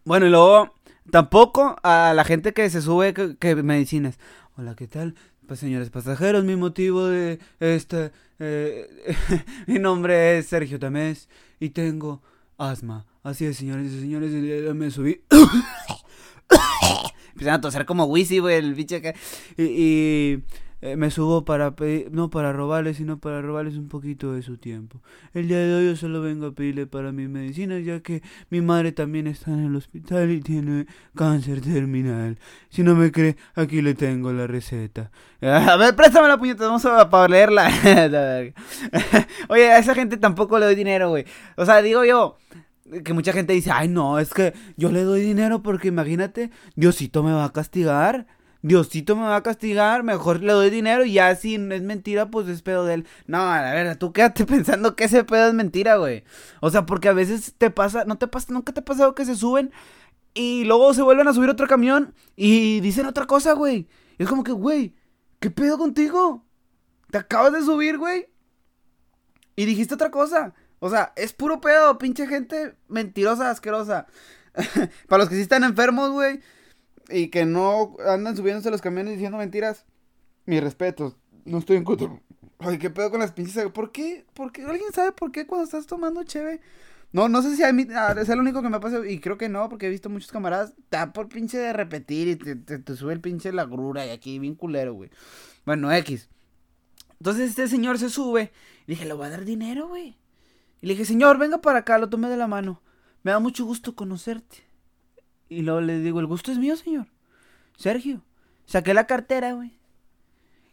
Bueno, 0.05 0.27
y 0.27 0.31
luego 0.31 0.73
tampoco 1.11 1.77
a 1.83 2.13
la 2.15 2.25
gente 2.25 2.55
que 2.55 2.71
se 2.71 2.81
sube 2.81 3.13
que, 3.13 3.55
medicinas. 3.57 4.19
Hola, 4.57 4.75
¿qué 4.75 4.89
tal? 4.89 5.15
Pues 5.47 5.61
señores 5.61 5.91
pasajeros, 5.91 6.45
mi 6.45 6.57
motivo 6.57 7.07
de 7.07 7.39
este... 7.61 8.13
Mi 9.67 9.79
nombre 9.79 10.39
es 10.39 10.47
Sergio 10.47 10.79
Tamés 10.79 11.29
y 11.59 11.71
tengo 11.71 12.23
asma. 12.57 13.05
Así 13.29 13.45
es, 13.45 13.59
señores 13.59 13.93
y 13.93 14.01
señores, 14.01 14.33
me 14.75 14.91
subí. 14.91 15.21
Empiezan 17.33 17.57
a 17.57 17.61
toser 17.61 17.85
como 17.85 18.07
Wisi, 18.07 18.39
güey, 18.39 18.57
el 18.57 18.73
bicho 18.73 19.03
que... 19.03 19.15
Y, 19.59 20.43
eh, 20.81 20.97
me 20.97 21.11
subo 21.11 21.45
para 21.45 21.77
pedir, 21.77 22.11
no 22.11 22.31
para 22.31 22.55
robarles, 22.55 22.97
sino 22.97 23.19
para 23.19 23.43
robarles 23.43 23.77
un 23.77 23.89
poquito 23.89 24.33
de 24.33 24.41
su 24.41 24.57
tiempo. 24.57 25.03
El 25.35 25.47
día 25.47 25.59
de 25.59 25.75
hoy 25.75 25.87
yo 25.89 25.97
solo 25.97 26.23
vengo 26.23 26.47
a 26.47 26.53
pedirle 26.53 26.87
para 26.87 27.13
mis 27.13 27.29
medicinas, 27.29 27.85
ya 27.85 28.01
que 28.01 28.23
mi 28.49 28.63
madre 28.63 28.93
también 28.93 29.27
está 29.27 29.51
en 29.51 29.67
el 29.67 29.77
hospital 29.77 30.31
y 30.31 30.41
tiene 30.41 30.87
cáncer 31.15 31.61
terminal. 31.61 32.39
Si 32.71 32.83
no 32.83 32.95
me 32.95 33.13
cree, 33.13 33.37
aquí 33.55 33.83
le 33.83 33.93
tengo 33.93 34.33
la 34.33 34.47
receta. 34.47 35.11
A 35.43 35.77
ver, 35.77 35.95
préstame 35.95 36.29
la 36.29 36.39
puñeta, 36.39 36.65
vamos 36.65 36.87
a 36.87 37.11
para 37.11 37.29
leerla. 37.29 37.69
Oye, 39.51 39.71
a 39.71 39.79
esa 39.79 39.95
gente 39.95 40.17
tampoco 40.17 40.59
le 40.59 40.65
doy 40.65 40.77
dinero, 40.77 41.11
güey. 41.11 41.27
O 41.57 41.67
sea, 41.67 41.83
digo 41.83 42.07
yo, 42.07 42.39
que 43.05 43.13
mucha 43.13 43.33
gente 43.33 43.53
dice, 43.53 43.71
ay 43.71 43.89
no, 43.89 44.19
es 44.19 44.33
que 44.35 44.55
yo 44.77 44.91
le 44.91 45.03
doy 45.03 45.21
dinero 45.21 45.63
porque 45.63 45.89
imagínate, 45.89 46.51
Diosito 46.77 47.23
me 47.23 47.33
va 47.33 47.45
a 47.45 47.53
castigar. 47.53 48.27
Diosito 48.61 49.15
me 49.15 49.23
va 49.23 49.37
a 49.37 49.43
castigar, 49.43 50.03
mejor 50.03 50.43
le 50.43 50.53
doy 50.53 50.69
dinero 50.69 51.05
y 51.05 51.13
ya 51.13 51.35
si 51.37 51.55
es 51.55 51.83
mentira, 51.83 52.29
pues 52.31 52.49
es 52.49 52.63
pedo 52.63 52.85
de 52.85 52.95
él. 52.95 53.07
No, 53.27 53.39
a 53.39 53.61
ver, 53.73 53.97
tú 53.97 54.13
quédate 54.13 54.47
pensando 54.47 54.97
que 54.97 55.05
ese 55.05 55.23
pedo 55.25 55.49
es 55.49 55.55
mentira, 55.55 55.97
güey. 55.97 56.25
O 56.61 56.71
sea, 56.71 56.85
porque 56.85 57.09
a 57.09 57.13
veces 57.13 57.55
te 57.57 57.71
pasa, 57.71 58.05
no 58.05 58.19
te 58.19 58.27
pasa, 58.27 58.53
nunca 58.53 58.73
te 58.73 58.81
ha 58.81 58.85
pasado 58.85 59.15
que 59.15 59.25
se 59.25 59.37
suben 59.37 59.71
y 60.35 60.65
luego 60.65 60.93
se 60.95 61.03
vuelven 61.03 61.29
a 61.29 61.33
subir 61.33 61.51
otro 61.51 61.67
camión 61.69 62.15
y 62.37 62.81
dicen 62.81 63.07
otra 63.07 63.27
cosa, 63.27 63.53
güey. 63.53 63.89
Y 64.19 64.25
es 64.25 64.29
como 64.29 64.43
que, 64.45 64.53
güey, 64.53 64.95
¿qué 65.41 65.51
pedo 65.51 65.79
contigo? 65.79 66.45
Te 67.11 67.19
acabas 67.19 67.53
de 67.53 67.63
subir, 67.63 67.97
güey. 67.97 68.27
Y 69.57 69.65
dijiste 69.67 69.95
otra 69.95 70.11
cosa. 70.11 70.55
O 70.81 70.91
sea, 70.91 71.13
es 71.17 71.33
puro 71.33 71.61
pedo, 71.61 71.99
pinche 71.99 72.27
gente 72.27 72.75
mentirosa, 72.89 73.51
asquerosa. 73.51 74.07
Para 75.09 75.21
los 75.21 75.29
que 75.29 75.37
sí 75.37 75.41
están 75.41 75.65
enfermos, 75.65 76.11
güey, 76.11 76.41
y 77.09 77.29
que 77.29 77.45
no 77.45 77.97
andan 78.07 78.37
subiéndose 78.37 78.71
los 78.71 78.81
camiones 78.81 79.15
diciendo 79.15 79.39
mentiras, 79.39 79.85
mi 80.47 80.61
respeto, 80.61 81.17
no 81.45 81.59
estoy 81.59 81.77
en 81.77 81.85
contra. 81.85 82.09
Ay, 82.59 82.79
qué 82.79 82.91
pedo 82.91 83.11
con 83.11 83.21
las 83.21 83.33
pinches. 83.33 83.71
¿Por 83.71 83.93
qué? 83.93 84.27
¿Por 84.35 84.53
qué? 84.53 84.63
¿Alguien 84.63 84.93
sabe 84.93 85.13
por 85.13 85.31
qué 85.31 85.47
cuando 85.47 85.65
estás 85.65 85.87
tomando 85.87 86.25
cheve? 86.25 86.61
No, 87.13 87.29
no 87.29 87.41
sé 87.41 87.57
si 87.57 87.63
a 87.63 87.73
mí, 87.73 87.87
es 88.21 88.29
el 88.29 88.39
único 88.39 88.61
que 88.61 88.69
me 88.69 88.77
ha 88.77 88.81
pasado, 88.81 89.05
y 89.05 89.19
creo 89.19 89.39
que 89.39 89.49
no, 89.49 89.69
porque 89.69 89.87
he 89.87 89.91
visto 89.91 90.11
muchos 90.11 90.31
camaradas, 90.31 90.75
está 90.77 91.13
por 91.13 91.29
pinche 91.29 91.57
de 91.57 91.73
repetir 91.73 92.29
y 92.29 92.37
te, 92.37 92.55
te 92.57 92.97
sube 92.97 93.15
el 93.15 93.21
pinche 93.21 93.51
la 93.51 93.65
grura 93.65 94.07
y 94.07 94.11
aquí 94.11 94.39
bien 94.39 94.55
culero, 94.55 94.93
güey. 94.93 95.11
Bueno, 95.65 95.91
X. 95.91 96.29
Entonces 97.19 97.51
este 97.51 97.67
señor 97.69 97.99
se 97.99 98.11
sube 98.11 98.53
y 98.87 98.93
dije, 98.93 99.07
le 99.07 99.15
voy 99.15 99.27
a 99.27 99.31
dar 99.31 99.45
dinero, 99.45 99.89
güey. 99.89 100.19
Y 100.81 100.87
le 100.87 100.95
dije, 100.95 101.05
señor, 101.05 101.39
venga 101.39 101.61
para 101.61 101.81
acá, 101.81 101.99
lo 101.99 102.09
tomé 102.09 102.29
de 102.29 102.37
la 102.37 102.47
mano. 102.47 102.83
Me 103.23 103.33
da 103.33 103.39
mucho 103.39 103.65
gusto 103.65 103.95
conocerte. 103.95 104.65
Y 105.49 105.63
luego 105.63 105.81
le 105.81 106.01
digo, 106.01 106.21
el 106.21 106.27
gusto 106.27 106.53
es 106.53 106.59
mío, 106.59 106.77
señor. 106.77 107.09
Sergio. 107.77 108.23
Saqué 108.67 108.95
la 108.95 109.07
cartera, 109.07 109.53
güey. 109.53 109.79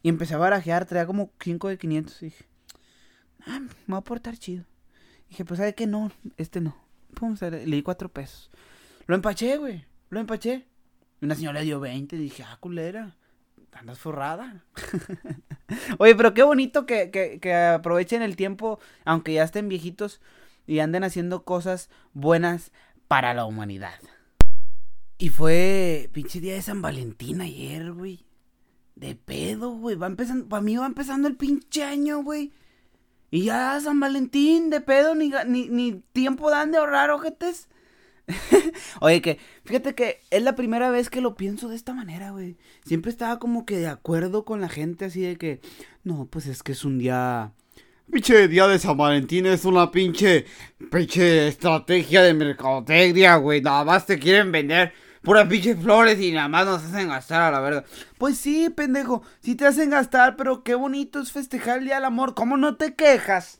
Y 0.03 0.09
empecé 0.09 0.35
a 0.35 0.38
barajear, 0.38 0.85
traía 0.85 1.07
como 1.07 1.31
5 1.39 1.69
de 1.69 1.77
500. 1.77 2.21
Y 2.21 2.25
dije, 2.25 2.45
ah, 3.47 3.59
me 3.59 3.93
va 3.93 3.97
a 3.97 4.03
portar 4.03 4.38
chido. 4.38 4.65
Y 5.27 5.29
dije, 5.29 5.45
pues, 5.45 5.57
¿sabe 5.57 5.74
qué? 5.74 5.88
No, 5.88 6.12
este 6.38 6.62
no. 6.62 6.75
Pum, 7.15 7.35
le 7.41 7.65
di 7.65 7.81
4 7.81 8.09
pesos. 8.09 8.51
Lo 9.07 9.15
empaché, 9.15 9.57
güey. 9.57 9.85
Lo 10.09 10.19
empaché. 10.19 10.67
Y 11.21 11.25
una 11.25 11.35
señora 11.35 11.59
le 11.59 11.65
dio 11.65 11.79
20. 11.79 12.15
Y 12.15 12.19
dije, 12.19 12.43
ah, 12.43 12.57
culera. 12.59 13.15
Andas 13.75 14.00
forrada. 14.00 14.63
Oye, 16.00 16.15
pero 16.15 16.34
qué 16.34 16.44
bonito 16.44 16.86
que, 16.86 17.12
que, 17.12 17.53
aprovechen 17.53 18.22
el 18.22 18.38
tiempo, 18.38 18.79
aunque 19.03 19.34
ya 19.34 19.44
estén 19.44 19.67
viejitos, 19.67 20.22
y 20.65 20.79
anden 20.79 21.03
haciendo 21.03 21.44
cosas 21.44 21.89
buenas 22.13 22.72
para 23.10 23.34
la 23.34 23.46
humanidad. 23.46 24.00
Y 25.17 25.29
fue 25.29 26.10
pinche 26.13 26.39
día 26.39 26.53
de 26.53 26.62
San 26.62 26.82
Valentín 26.82 27.41
ayer, 27.41 27.91
güey. 27.91 28.25
De 28.96 29.15
pedo, 29.15 29.72
güey. 29.72 29.96
Va 29.98 30.08
empezando, 30.08 30.48
para 30.48 30.62
mí 30.62 30.77
va 30.77 30.86
empezando 30.86 31.27
el 31.27 31.36
pinche 31.36 31.84
año, 31.84 32.24
güey. 32.24 32.53
Y 33.29 33.44
ya 33.46 33.77
San 33.82 34.00
Valentín, 34.00 34.70
de 34.70 34.79
pedo, 34.79 35.15
ni, 35.15 35.34
ni, 35.48 35.67
ni 35.67 36.01
tiempo 36.13 36.50
dan 36.50 36.72
de 36.72 36.77
ahorrar, 36.77 37.12
ojetes. 37.12 37.67
Oye, 39.01 39.22
que 39.22 39.39
fíjate 39.63 39.96
que 39.96 40.22
es 40.32 40.41
la 40.41 40.55
primera 40.55 40.89
vez 40.89 41.10
que 41.10 41.22
lo 41.22 41.36
pienso 41.36 41.70
de 41.70 41.75
esta 41.75 41.94
manera, 41.94 42.32
güey. 42.32 42.58
Siempre 42.86 43.12
estaba 43.12 43.39
como 43.39 43.65
que 43.65 43.77
de 43.77 43.88
acuerdo 43.88 44.46
con 44.46 44.62
la 44.62 44.70
gente 44.70 45.05
así 45.05 45.22
de 45.22 45.38
que, 45.38 45.62
no, 46.03 46.25
pues 46.25 46.48
es 46.48 46.63
que 46.63 46.74
es 46.74 46.86
un 46.86 46.98
día... 46.98 47.51
Pinche 48.12 48.48
día 48.48 48.67
de 48.67 48.77
San 48.77 48.98
Valentín 48.98 49.48
es 49.48 49.65
una 49.65 49.89
pinche, 49.89 50.46
pinche 50.91 51.48
estrategia 51.48 52.22
de 52.22 52.36
mercadotecnia, 52.36 53.36
güey. 53.38 53.62
Nada 53.62 53.84
más 53.84 54.05
te 54.05 54.20
quieren 54.20 54.51
vender 54.51 54.94
pura 55.25 55.48
pinche 55.50 55.75
flores 55.75 56.22
y 56.22 56.32
nada 56.32 56.48
más 56.48 56.65
nos 56.67 56.84
hacen 56.84 57.10
gastar 57.10 57.41
a 57.41 57.51
la 57.51 57.60
verdad. 57.60 57.86
Pues 58.20 58.38
sí, 58.38 58.70
pendejo, 58.70 59.24
sí 59.41 59.55
te 59.55 59.65
hacen 59.65 59.89
gastar, 59.89 60.36
pero 60.38 60.63
qué 60.63 60.75
bonito 60.75 61.20
es 61.20 61.32
festejar 61.32 61.79
el 61.79 61.86
día 61.86 61.96
del 61.96 62.05
amor. 62.05 62.36
¿Cómo 62.36 62.58
no 62.58 62.75
te 62.75 62.94
quejas? 62.94 63.60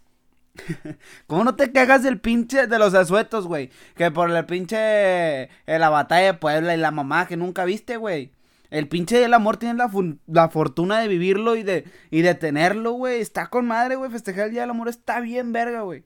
¿Cómo 1.27 1.43
no 1.43 1.55
te 1.55 1.71
cagas 1.71 2.03
del 2.03 2.19
pinche 2.19 2.67
de 2.67 2.79
los 2.79 2.93
asuetos, 2.93 3.47
güey? 3.47 3.69
Que 3.95 4.12
por 4.12 4.29
el 4.29 4.45
pinche. 4.45 4.75
Eh, 4.77 5.50
la 5.67 5.89
batalla 5.89 6.27
de 6.27 6.33
Puebla 6.35 6.74
y 6.74 6.77
la 6.77 6.91
mamá 6.91 7.27
que 7.27 7.38
nunca 7.38 7.65
viste, 7.65 7.97
güey. 7.97 8.31
El 8.69 8.88
pinche 8.88 9.17
del 9.19 9.33
amor 9.33 9.57
tiene 9.57 9.75
la, 9.75 9.89
la, 10.27 10.50
fortuna 10.50 11.00
de 11.00 11.07
vivirlo 11.07 11.55
y 11.55 11.63
de, 11.63 11.85
y 12.09 12.21
de 12.21 12.35
tenerlo, 12.35 12.93
güey. 12.93 13.21
Está 13.21 13.47
con 13.47 13.67
madre, 13.67 13.95
güey. 13.95 14.12
Festejar 14.12 14.45
el 14.45 14.51
día 14.51 14.62
del 14.62 14.71
amor 14.71 14.89
está 14.89 15.19
bien, 15.19 15.53
verga, 15.53 15.81
güey. 15.81 16.03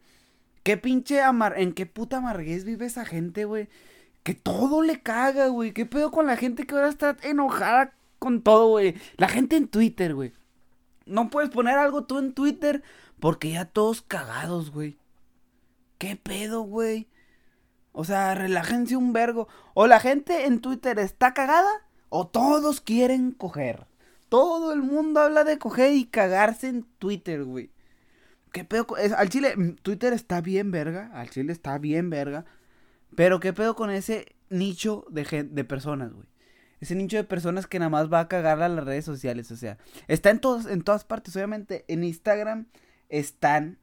¿Qué 0.64 0.78
pinche 0.78 1.22
amar... 1.22 1.56
¿En 1.58 1.74
qué 1.74 1.86
puta 1.86 2.18
amarguez 2.18 2.66
vive 2.66 2.86
esa 2.86 3.06
gente, 3.06 3.46
güey? 3.46 3.70
Que 4.24 4.34
todo 4.34 4.84
le 4.84 5.02
caga, 5.02 5.48
güey. 5.48 5.72
¿Qué 5.72 5.86
pedo 5.86 6.12
con 6.12 6.28
la 6.28 6.38
gente 6.38 6.68
que 6.68 6.76
ahora 6.76 6.90
está 6.90 7.18
enojada 7.24 7.94
con 8.20 8.42
todo, 8.42 8.68
güey? 8.68 8.96
La 9.18 9.30
gente 9.30 9.56
en 9.56 9.68
Twitter, 9.68 10.14
güey. 10.14 10.34
No 11.06 11.30
puedes 11.30 11.50
poner 11.50 11.78
algo 11.78 12.04
tú 12.04 12.20
en 12.20 12.34
Twitter 12.34 12.84
porque 13.20 13.52
ya 13.52 13.66
todos 13.66 14.02
cagados, 14.02 14.72
güey. 14.72 14.98
¿Qué 15.98 16.16
pedo, 16.16 16.62
güey? 16.62 17.08
O 17.92 18.06
sea, 18.06 18.36
relájense 18.36 18.96
un 18.96 19.14
vergo. 19.14 19.48
O 19.74 19.88
la 19.88 20.00
gente 20.00 20.46
en 20.46 20.62
Twitter 20.62 21.00
está 21.00 21.34
cagada 21.34 21.70
o 22.10 22.28
todos 22.28 22.82
quieren 22.82 23.32
coger. 23.32 23.88
Todo 24.30 24.74
el 24.74 24.82
mundo 24.82 25.20
habla 25.20 25.44
de 25.44 25.58
coger 25.58 25.94
y 25.94 26.06
cagarse 26.06 26.70
en 26.70 26.84
Twitter, 27.00 27.44
güey. 27.44 27.72
¿Qué 28.52 28.64
pedo? 28.64 28.88
al 29.16 29.30
chile, 29.30 29.56
mm, 29.56 29.76
Twitter 29.82 30.14
está 30.14 30.42
bien 30.42 30.72
verga. 30.72 31.12
Al 31.14 31.30
chile 31.30 31.52
está 31.52 31.78
bien 31.78 32.10
verga. 32.10 32.46
Pero 33.16 33.40
¿qué 33.40 33.54
pedo 33.54 33.76
con 33.76 33.90
ese 33.90 34.36
nicho 34.50 35.06
de, 35.10 35.44
de 35.44 35.64
personas, 35.66 36.14
güey? 36.14 36.28
Ese 36.80 36.96
nicho 36.96 37.18
de 37.18 37.26
personas 37.26 37.68
que 37.68 37.80
nada 37.80 37.90
más 37.90 38.12
va 38.12 38.22
a 38.22 38.28
cagar 38.28 38.62
a 38.62 38.70
las 38.70 38.86
redes 38.86 39.04
sociales. 39.04 39.52
O 39.52 39.58
sea, 39.58 39.78
está 40.08 40.30
en, 40.30 40.40
en 40.70 40.82
todas 40.84 41.04
partes. 41.04 41.36
Obviamente, 41.36 41.84
en 41.88 42.04
Instagram 42.04 42.68
están. 43.10 43.80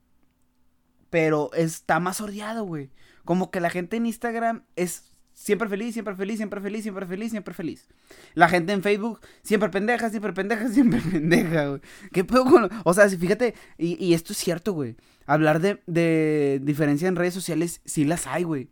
Pero 1.10 1.50
está 1.54 2.00
más 2.00 2.20
odiado, 2.20 2.64
güey. 2.64 2.90
Como 3.24 3.50
que 3.50 3.60
la 3.60 3.70
gente 3.70 3.96
en 3.96 4.06
Instagram 4.06 4.64
es 4.76 5.12
siempre 5.36 5.68
feliz, 5.68 5.92
siempre 5.92 6.16
feliz, 6.16 6.38
siempre 6.38 6.60
feliz, 6.60 6.82
siempre 6.82 7.06
feliz, 7.06 7.30
siempre 7.30 7.54
feliz. 7.54 7.88
La 8.34 8.48
gente 8.48 8.72
en 8.72 8.82
Facebook, 8.82 9.20
siempre 9.42 9.68
pendeja, 9.68 10.10
siempre 10.10 10.32
pendeja, 10.32 10.68
siempre 10.72 11.00
pendeja, 11.00 11.68
güey. 11.68 11.80
¿Qué 12.12 12.24
pedo 12.24 12.44
con.? 12.44 12.70
O 12.84 12.94
sea, 12.94 13.08
fíjate, 13.08 13.54
y, 13.78 14.02
y 14.04 14.14
esto 14.14 14.32
es 14.32 14.38
cierto, 14.38 14.72
güey. 14.72 14.96
Hablar 15.26 15.60
de, 15.60 15.82
de 15.86 16.60
diferencia 16.62 17.06
en 17.06 17.16
redes 17.16 17.34
sociales, 17.34 17.82
sí 17.84 18.04
las 18.04 18.26
hay, 18.26 18.44
güey. 18.44 18.70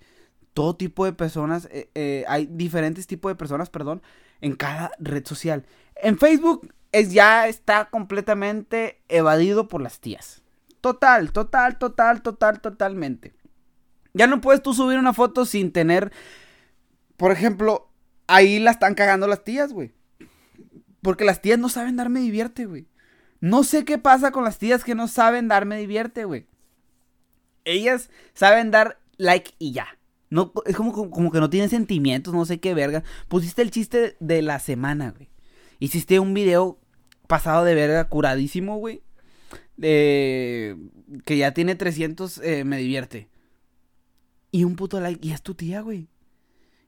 Todo 0.55 0.77
tipo 0.77 1.05
de 1.05 1.13
personas, 1.13 1.69
eh, 1.71 1.91
eh, 1.95 2.25
hay 2.29 2.47
diferentes 2.47 3.07
tipos 3.07 3.31
de 3.31 3.37
personas, 3.37 3.71
perdón, 3.71 4.03
en 4.41 4.55
cada 4.55 4.93
red 4.99 5.27
social. 5.27 5.67
En 5.97 6.17
Facebook 6.17 6.73
es, 6.93 7.13
ya 7.13 7.49
está 7.49 7.91
completamente 7.91 9.03
evadido 9.09 9.69
por 9.69 9.83
las 9.83 10.01
tías. 10.01 10.44
Total, 10.85 11.33
total, 11.33 11.79
total, 11.79 12.21
total, 12.21 12.61
totalmente. 12.61 13.33
Ya 14.13 14.27
no 14.27 14.43
puedes 14.43 14.61
tú 14.63 14.75
subir 14.75 14.99
una 14.99 15.15
foto 15.15 15.47
sin 15.47 15.73
tener, 15.73 16.13
por 17.17 17.33
ejemplo, 17.33 17.91
ahí 18.27 18.59
la 18.59 18.73
están 18.73 18.95
cagando 18.95 19.27
las 19.27 19.45
tías, 19.45 19.73
güey. 19.73 19.95
Porque 21.01 21.25
las 21.25 21.41
tías 21.41 21.59
no 21.59 21.71
saben 21.71 21.97
darme 21.97 22.21
divierte, 22.21 22.67
güey. 22.67 22.87
No 23.41 23.65
sé 23.65 23.87
qué 23.87 23.97
pasa 23.97 24.31
con 24.31 24.45
las 24.45 24.59
tías 24.59 24.85
que 24.85 24.95
no 24.95 25.09
saben 25.09 25.49
darme 25.49 25.79
divierte, 25.79 26.27
güey. 26.27 26.45
Ellas 27.65 28.11
saben 28.35 28.71
dar 28.71 29.01
like 29.17 29.55
y 29.59 29.73
ya. 29.73 29.87
No, 30.29 30.53
es 30.67 30.77
como, 30.77 30.93
como 30.93 31.33
que 31.33 31.41
no 31.41 31.49
tienen 31.49 31.71
sentimientos, 31.71 32.35
no 32.35 32.45
sé 32.45 32.61
qué 32.61 32.75
verga. 32.75 33.05
Pusiste 33.29 33.63
el 33.63 33.71
chiste 33.71 34.19
de 34.21 34.43
la 34.43 34.59
semana, 34.59 35.13
güey. 35.17 35.31
Hiciste 35.79 36.21
un 36.21 36.35
video 36.35 36.79
pasado 37.27 37.65
de 37.65 37.75
verga, 37.75 38.07
curadísimo, 38.11 38.77
güey 38.77 39.03
que 39.81 40.77
ya 41.37 41.53
tiene 41.53 41.75
300, 41.75 42.39
eh, 42.39 42.65
me 42.65 42.79
divierte. 42.79 43.29
Y 44.51 44.65
un 44.65 44.77
puto 44.77 45.01
like, 45.01 45.27
y 45.27 45.33
es 45.33 45.43
tu 45.43 45.55
tía, 45.55 45.81
güey. 45.81 46.09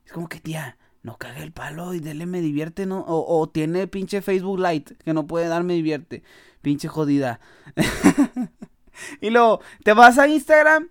Es 0.05 0.13
como 0.13 0.29
que, 0.29 0.39
tía, 0.41 0.79
no 1.03 1.19
cague 1.19 1.43
el 1.43 1.53
palo 1.53 1.95
y 1.95 2.01
dele 2.01 2.27
me 2.27 2.41
divierte, 2.41 2.87
¿no? 2.87 3.05
O, 3.07 3.49
tiene 3.49 3.87
pinche 3.87 4.23
Facebook 4.23 4.61
Lite, 4.61 4.97
que 5.05 5.15
no 5.15 5.27
puede 5.27 5.49
dar 5.49 5.65
me 5.65 5.75
divierte. 5.75 6.23
Pinche 6.63 6.89
jodida. 6.89 7.41
y 9.21 9.31
luego, 9.31 9.61
te 9.85 9.93
vas 9.93 10.19
a 10.19 10.29
Instagram 10.29 10.89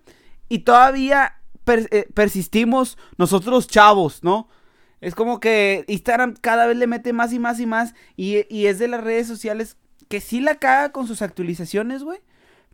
y 0.48 0.60
todavía 0.60 1.40
eh, 1.66 2.08
persistimos 2.14 2.98
nosotros 3.18 3.68
chavos, 3.68 4.22
¿no? 4.22 4.48
Es 5.00 5.14
como 5.14 5.40
que 5.40 5.84
Instagram 5.88 6.34
cada 6.40 6.66
vez 6.66 6.76
le 6.76 6.86
mete 6.86 7.12
más 7.12 7.32
y 7.32 7.38
más 7.38 7.60
y 7.60 7.66
más. 7.66 7.94
Y, 8.16 8.46
y 8.54 8.66
es 8.66 8.78
de 8.78 8.88
las 8.88 9.04
redes 9.04 9.26
sociales 9.26 9.76
que 10.08 10.20
sí 10.20 10.40
la 10.40 10.56
caga 10.56 10.92
con 10.92 11.06
sus 11.06 11.22
actualizaciones, 11.22 12.02
güey. 12.02 12.20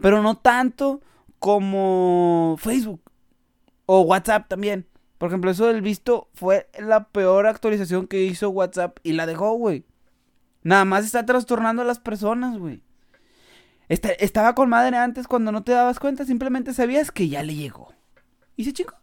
Pero 0.01 0.23
no 0.23 0.37
tanto 0.37 1.01
como 1.39 2.57
Facebook 2.59 3.03
o 3.87 4.03
WhatsApp 4.03 4.49
también. 4.49 4.87
Por 5.19 5.29
ejemplo, 5.29 5.51
eso 5.51 5.67
del 5.67 5.83
visto 5.83 6.29
fue 6.35 6.69
la 6.79 7.09
peor 7.09 7.47
actualización 7.47 8.07
que 8.09 8.23
hizo 8.23 8.51
WhatsApp 8.51 8.99
y 9.03 9.13
la 9.13 9.27
dejó, 9.27 9.53
güey. 9.55 9.85
Nada 10.63 10.85
más 10.85 11.05
está 11.05 11.25
trastornando 11.27 11.83
a 11.83 11.85
las 11.85 12.01
personas, 12.01 12.59
güey. 12.59 12.83
estaba 13.89 14.55
con 14.55 14.69
madre 14.69 14.97
antes 14.97 15.29
cuando 15.29 15.53
no 15.53 15.63
te 15.63 15.73
dabas 15.73 15.99
cuenta, 15.99 16.25
simplemente 16.25 16.75
sabías 16.75 17.11
que 17.11 17.29
ya 17.29 17.43
le 17.43 17.55
llegó. 17.55 17.95
Y 18.57 18.63
ese 18.63 18.73
chico 18.73 18.97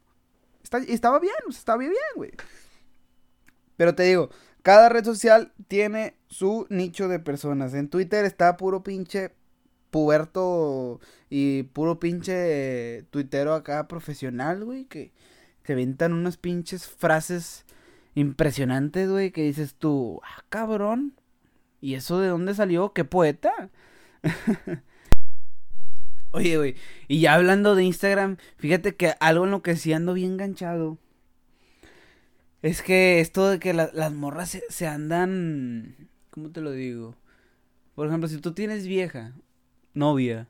estaba 0.63 1.19
bien, 1.19 1.33
estaba 1.50 1.77
bien, 1.77 1.93
güey. 2.15 2.31
Pero 3.77 3.95
te 3.95 4.03
digo, 4.03 4.29
cada 4.62 4.89
red 4.89 5.05
social 5.05 5.53
tiene 5.67 6.19
su 6.29 6.67
nicho 6.69 7.07
de 7.07 7.19
personas. 7.19 7.74
En 7.74 7.89
Twitter 7.89 8.25
está 8.25 8.57
puro 8.57 8.83
pinche 8.83 9.31
puberto 9.91 11.00
y 11.29 11.63
puro 11.63 12.00
pinche 12.00 13.03
tuitero 13.09 13.53
acá 13.53 13.88
profesional, 13.88 14.63
güey, 14.63 14.86
que 14.86 15.12
te 15.63 15.75
ventan 15.75 16.13
unas 16.13 16.38
pinches 16.38 16.88
frases 16.88 17.65
impresionantes, 18.15 19.09
güey, 19.09 19.31
que 19.31 19.43
dices 19.43 19.75
tú, 19.75 20.21
ah, 20.24 20.43
cabrón. 20.50 21.13
¿Y 21.81 21.95
eso 21.95 22.19
de 22.19 22.27
dónde 22.29 22.53
salió? 22.53 22.93
¿Qué 22.93 23.05
poeta? 23.05 23.69
Oye, 26.31 26.57
güey, 26.57 26.75
y 27.07 27.21
ya 27.21 27.33
hablando 27.36 27.74
de 27.75 27.83
Instagram, 27.83 28.38
fíjate 28.57 28.95
que 28.95 29.15
algo 29.19 29.45
en 29.45 29.51
lo 29.51 29.63
que 29.63 29.75
sí 29.75 29.93
ando 29.93 30.13
bien 30.13 30.33
enganchado 30.33 31.00
es 32.62 32.81
que 32.81 33.19
esto 33.19 33.50
de 33.50 33.59
que 33.59 33.74
las 33.74 34.13
morras 34.13 34.57
se, 34.69 34.88
andan. 34.88 36.09
¿Cómo 36.39 36.51
te 36.51 36.62
lo 36.62 36.72
digo? 36.72 37.17
Por 37.96 38.08
ejemplo, 38.08 38.29
si 38.29 38.38
tú 38.38 38.53
tienes 38.53 38.88
vieja, 38.88 39.34
novia, 39.93 40.48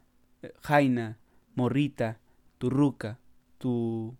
jaina, 0.62 1.17
morrita, 1.55 2.19
tu 2.60 2.69
ruca, 2.69 3.17
tu. 3.58 4.15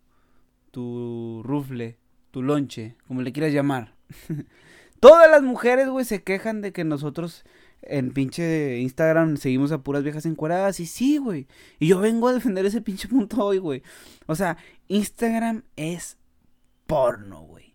tu 0.72 1.42
rufle, 1.44 1.96
tu 2.32 2.42
lonche, 2.42 2.96
como 3.06 3.22
le 3.22 3.30
quieras 3.32 3.52
llamar. 3.52 3.94
Todas 5.00 5.30
las 5.30 5.44
mujeres, 5.44 5.88
güey, 5.88 6.04
se 6.04 6.24
quejan 6.24 6.60
de 6.60 6.72
que 6.72 6.82
nosotros 6.82 7.44
en 7.82 8.10
pinche 8.10 8.80
Instagram 8.80 9.36
seguimos 9.36 9.70
a 9.70 9.84
puras 9.84 10.02
viejas 10.02 10.26
encueradas. 10.26 10.80
Y 10.80 10.86
sí, 10.86 11.18
güey. 11.18 11.46
Y 11.78 11.86
yo 11.86 12.00
vengo 12.00 12.26
a 12.26 12.32
defender 12.32 12.66
ese 12.66 12.80
pinche 12.80 13.06
punto 13.06 13.44
hoy, 13.44 13.58
güey. 13.58 13.84
O 14.26 14.34
sea, 14.34 14.56
Instagram 14.88 15.62
es 15.76 16.18
porno, 16.88 17.42
güey. 17.42 17.69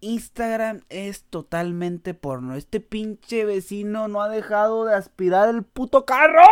Instagram 0.00 0.82
es 0.88 1.24
totalmente 1.24 2.14
porno. 2.14 2.54
Este 2.54 2.80
pinche 2.80 3.44
vecino 3.44 4.08
no 4.08 4.22
ha 4.22 4.28
dejado 4.28 4.84
de 4.84 4.94
aspirar 4.94 5.48
el 5.48 5.62
puto 5.62 6.04
carro. 6.04 6.46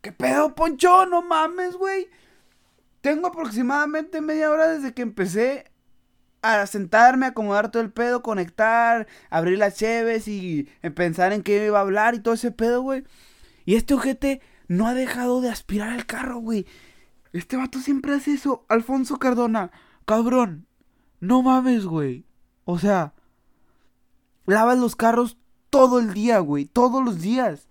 ¿Qué 0.00 0.12
pedo, 0.12 0.54
Poncho? 0.54 1.06
No 1.06 1.22
mames, 1.22 1.76
güey. 1.76 2.08
Tengo 3.00 3.28
aproximadamente 3.28 4.20
media 4.20 4.50
hora 4.50 4.68
desde 4.68 4.92
que 4.92 5.02
empecé 5.02 5.70
a 6.42 6.66
sentarme, 6.66 7.24
a 7.24 7.30
acomodar 7.30 7.70
todo 7.70 7.82
el 7.82 7.90
pedo, 7.90 8.22
conectar, 8.22 9.06
abrir 9.30 9.58
las 9.58 9.76
cheves 9.76 10.28
y 10.28 10.68
pensar 10.94 11.32
en 11.32 11.42
qué 11.42 11.64
iba 11.66 11.78
a 11.78 11.82
hablar 11.82 12.14
y 12.14 12.20
todo 12.20 12.34
ese 12.34 12.50
pedo, 12.50 12.82
güey. 12.82 13.04
Y 13.64 13.76
este 13.76 13.94
ojete 13.94 14.42
no 14.68 14.86
ha 14.86 14.94
dejado 14.94 15.40
de 15.40 15.48
aspirar 15.48 15.88
al 15.90 16.04
carro, 16.04 16.38
güey. 16.38 16.66
Este 17.32 17.56
vato 17.56 17.78
siempre 17.78 18.14
hace 18.14 18.34
eso. 18.34 18.66
Alfonso 18.68 19.18
Cardona, 19.18 19.70
cabrón. 20.04 20.66
No 21.20 21.40
mames, 21.40 21.86
güey. 21.86 22.26
O 22.64 22.78
sea, 22.78 23.12
lavas 24.46 24.78
los 24.78 24.96
carros 24.96 25.36
todo 25.70 25.98
el 25.98 26.14
día, 26.14 26.38
güey. 26.38 26.66
Todos 26.66 27.04
los 27.04 27.20
días. 27.20 27.68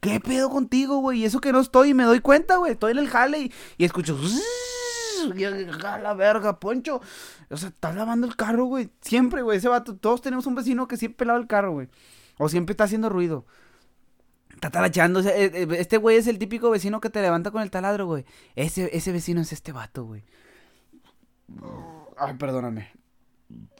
¿Qué 0.00 0.20
pedo 0.20 0.50
contigo, 0.50 0.98
güey? 0.98 1.20
Y 1.20 1.24
eso 1.24 1.40
que 1.40 1.52
no 1.52 1.60
estoy 1.60 1.90
y 1.90 1.94
me 1.94 2.04
doy 2.04 2.20
cuenta, 2.20 2.56
güey. 2.56 2.72
Estoy 2.72 2.92
en 2.92 2.98
el 2.98 3.08
jale 3.08 3.50
y, 3.78 3.84
escucho. 3.84 4.18
Y 5.34 5.44
a 5.44 5.98
la 5.98 6.14
verga, 6.14 6.60
Poncho. 6.60 7.00
O 7.48 7.56
sea, 7.56 7.70
estás 7.70 7.96
lavando 7.96 8.26
el 8.26 8.36
carro, 8.36 8.66
güey. 8.66 8.90
Siempre, 9.00 9.42
güey. 9.42 9.58
Ese 9.58 9.68
vato. 9.68 9.96
Todos 9.96 10.20
tenemos 10.20 10.46
un 10.46 10.54
vecino 10.54 10.86
que 10.86 10.96
siempre 10.98 11.26
lava 11.26 11.38
el 11.38 11.46
carro, 11.46 11.72
güey. 11.72 11.88
O 12.38 12.48
siempre 12.48 12.74
está 12.74 12.84
haciendo 12.84 13.08
ruido. 13.08 13.46
Está 14.52 14.70
talachando. 14.70 15.20
Eh, 15.20 15.50
eh, 15.54 15.68
este 15.78 15.96
güey 15.96 16.18
es 16.18 16.26
el 16.26 16.38
típico 16.38 16.70
vecino 16.70 17.00
que 17.00 17.10
te 17.10 17.22
levanta 17.22 17.50
con 17.50 17.62
el 17.62 17.70
taladro, 17.70 18.06
güey. 18.06 18.26
Ese, 18.54 18.94
ese 18.96 19.12
vecino 19.12 19.40
es 19.40 19.52
este 19.52 19.72
vato, 19.72 20.04
güey. 20.04 20.24
Ay, 22.18 22.34
perdóname. 22.34 22.92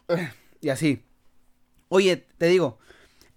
Y 0.61 0.71
así. 0.71 1.03
Oye, 1.89 2.25
te 2.39 2.47
digo, 2.47 2.79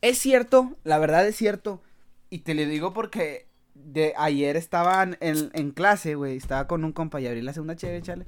es 0.01 0.17
cierto, 0.17 0.77
la 0.85 0.97
verdad 0.97 1.27
es 1.27 1.35
cierto. 1.35 1.81
Y 2.29 2.39
te 2.39 2.53
lo 2.53 2.65
digo 2.65 2.93
porque 2.93 3.47
de 3.73 4.13
ayer 4.17 4.55
estaban 4.55 5.17
en, 5.19 5.51
en 5.53 5.71
clase, 5.71 6.15
güey. 6.15 6.37
Estaba 6.37 6.67
con 6.67 6.85
un 6.85 6.93
compa 6.93 7.19
y 7.19 7.27
abrí 7.27 7.41
la 7.41 7.53
segunda 7.53 7.75
chévere, 7.75 8.01
chale. 8.01 8.25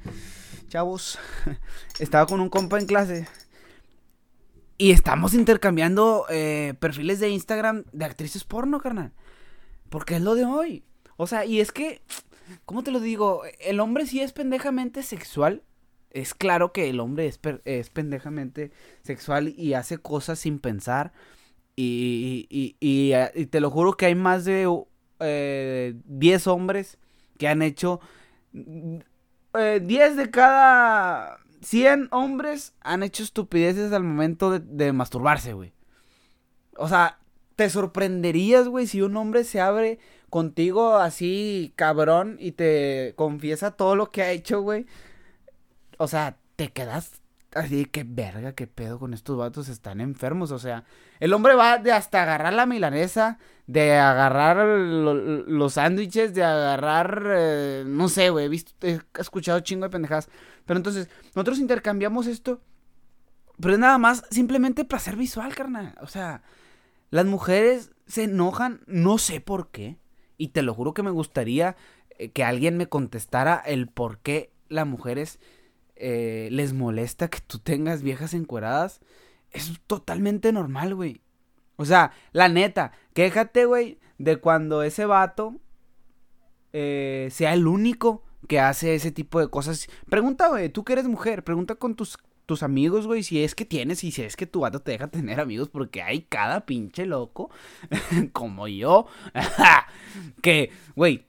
Chavos. 0.67 1.17
estaba 1.99 2.25
con 2.25 2.41
un 2.41 2.49
compa 2.49 2.77
en 2.77 2.85
clase. 2.85 3.27
Y 4.77 4.91
estamos 4.91 5.33
intercambiando 5.33 6.25
eh, 6.29 6.73
perfiles 6.79 7.19
de 7.19 7.29
Instagram 7.29 7.83
de 7.91 8.05
actrices 8.05 8.45
porno, 8.45 8.79
carnal. 8.79 9.11
Porque 9.89 10.15
es 10.15 10.21
lo 10.21 10.35
de 10.35 10.45
hoy. 10.45 10.83
O 11.17 11.27
sea, 11.27 11.43
y 11.43 11.59
es 11.59 11.73
que, 11.73 12.01
¿cómo 12.65 12.81
te 12.81 12.91
lo 12.91 13.01
digo? 13.01 13.41
El 13.59 13.81
hombre 13.81 14.05
sí 14.05 14.21
es 14.21 14.31
pendejamente 14.31 15.03
sexual. 15.03 15.63
Es 16.11 16.33
claro 16.33 16.71
que 16.71 16.89
el 16.89 16.99
hombre 16.99 17.27
es, 17.27 17.39
es 17.65 17.89
pendejamente 17.89 18.71
sexual 19.03 19.49
y 19.49 19.73
hace 19.73 19.97
cosas 19.97 20.39
sin 20.39 20.59
pensar. 20.59 21.13
Y, 21.75 22.47
y, 22.49 22.75
y, 22.79 23.45
te 23.45 23.61
lo 23.61 23.69
juro 23.69 23.93
que 23.93 24.07
hay 24.07 24.15
más 24.15 24.43
de 24.43 24.67
eh, 25.19 25.93
10 26.05 26.47
hombres 26.47 26.97
que 27.37 27.47
han 27.47 27.61
hecho... 27.61 28.01
Eh, 29.53 29.81
10 29.83 30.15
de 30.15 30.29
cada 30.29 31.39
100 31.61 32.09
hombres 32.11 32.73
han 32.81 33.03
hecho 33.03 33.23
estupideces 33.23 33.91
al 33.93 34.03
momento 34.03 34.51
de, 34.51 34.59
de 34.59 34.93
masturbarse, 34.93 35.53
güey. 35.53 35.73
O 36.75 36.87
sea, 36.87 37.19
te 37.55 37.69
sorprenderías, 37.69 38.67
güey, 38.67 38.87
si 38.87 39.01
un 39.01 39.17
hombre 39.17 39.43
se 39.43 39.59
abre 39.59 39.99
contigo 40.29 40.95
así, 40.95 41.73
cabrón, 41.75 42.37
y 42.39 42.53
te 42.53 43.13
confiesa 43.15 43.71
todo 43.71 43.95
lo 43.95 44.11
que 44.11 44.21
ha 44.21 44.31
hecho, 44.31 44.61
güey. 44.61 44.85
O 45.99 46.07
sea, 46.07 46.37
te 46.55 46.69
quedas 46.71 47.21
así, 47.53 47.85
que 47.85 48.05
verga, 48.05 48.53
qué 48.53 48.67
pedo 48.67 48.99
con 48.99 49.13
estos 49.13 49.37
vatos, 49.37 49.67
están 49.67 49.99
enfermos. 49.99 50.51
O 50.51 50.57
sea, 50.57 50.85
el 51.19 51.33
hombre 51.33 51.55
va 51.55 51.77
de 51.77 51.91
hasta 51.91 52.23
agarrar 52.23 52.53
la 52.53 52.65
milanesa, 52.65 53.37
de 53.67 53.97
agarrar 53.97 54.65
los 54.65 55.73
sándwiches, 55.73 56.33
de 56.33 56.45
agarrar, 56.45 57.23
eh, 57.29 57.83
no 57.85 58.07
sé, 58.07 58.29
güey, 58.29 58.45
he, 58.45 58.49
visto, 58.49 58.73
he 58.87 59.01
escuchado 59.19 59.59
chingo 59.59 59.83
de 59.83 59.89
pendejadas. 59.89 60.29
Pero 60.65 60.77
entonces, 60.77 61.09
nosotros 61.35 61.59
intercambiamos 61.59 62.27
esto, 62.27 62.61
pero 63.59 63.73
es 63.73 63.79
nada 63.79 63.97
más 63.97 64.23
simplemente 64.31 64.85
placer 64.85 65.17
visual, 65.17 65.53
carnal. 65.53 65.95
O 65.99 66.07
sea, 66.07 66.43
las 67.09 67.25
mujeres 67.25 67.91
se 68.07 68.23
enojan, 68.23 68.81
no 68.87 69.17
sé 69.17 69.41
por 69.41 69.69
qué. 69.69 69.97
Y 70.37 70.49
te 70.49 70.61
lo 70.61 70.73
juro 70.73 70.93
que 70.93 71.03
me 71.03 71.11
gustaría 71.11 71.75
eh, 72.11 72.31
que 72.31 72.45
alguien 72.45 72.77
me 72.77 72.87
contestara 72.87 73.57
el 73.57 73.89
por 73.89 74.19
qué 74.19 74.53
las 74.69 74.87
mujeres 74.87 75.39
eh, 75.99 76.49
les 76.51 76.73
molesta 76.73 77.29
que 77.29 77.39
tú 77.39 77.59
tengas 77.59 78.01
viejas 78.01 78.33
encueradas. 78.33 79.01
Es 79.51 79.79
totalmente 79.87 80.51
normal, 80.51 80.95
güey. 80.95 81.21
O 81.75 81.85
sea, 81.85 82.11
la 82.31 82.49
neta, 82.49 82.91
quéjate, 83.13 83.65
güey, 83.65 83.99
de 84.17 84.37
cuando 84.37 84.83
ese 84.83 85.05
vato 85.05 85.55
eh, 86.73 87.29
sea 87.31 87.53
el 87.53 87.67
único 87.67 88.23
que 88.47 88.59
hace 88.59 88.95
ese 88.95 89.11
tipo 89.11 89.39
de 89.39 89.49
cosas. 89.49 89.87
Pregunta, 90.09 90.49
güey, 90.49 90.69
tú 90.69 90.83
que 90.83 90.93
eres 90.93 91.07
mujer, 91.07 91.43
pregunta 91.43 91.75
con 91.75 91.95
tus 91.95 92.17
tus 92.49 92.63
amigos, 92.63 93.05
güey, 93.05 93.21
si 93.21 93.43
es 93.43 93.53
que 93.53 93.63
tienes 93.63 94.03
y 94.03 94.11
si 94.11 94.23
es 94.23 94.35
que 94.35 94.47
tu 94.47 94.61
vato 94.61 94.79
te 94.79 94.89
deja 94.89 95.07
tener 95.07 95.39
amigos, 95.39 95.69
porque 95.69 96.01
hay 96.01 96.23
cada 96.23 96.65
pinche 96.65 97.05
loco, 97.05 97.51
como 98.33 98.67
yo, 98.67 99.05
que, 100.41 100.71
güey, 100.95 101.27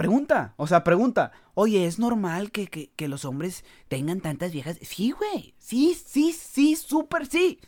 pregunta, 0.00 0.54
o 0.56 0.66
sea, 0.66 0.82
pregunta, 0.82 1.30
oye, 1.52 1.86
¿es 1.86 1.98
normal 1.98 2.50
que, 2.50 2.68
que, 2.68 3.08
los 3.08 3.26
hombres 3.26 3.66
tengan 3.88 4.22
tantas 4.22 4.50
viejas? 4.50 4.78
Sí, 4.80 5.10
güey, 5.10 5.54
sí, 5.58 5.94
sí, 5.94 6.32
sí, 6.32 6.74
súper 6.74 7.26
sí. 7.26 7.60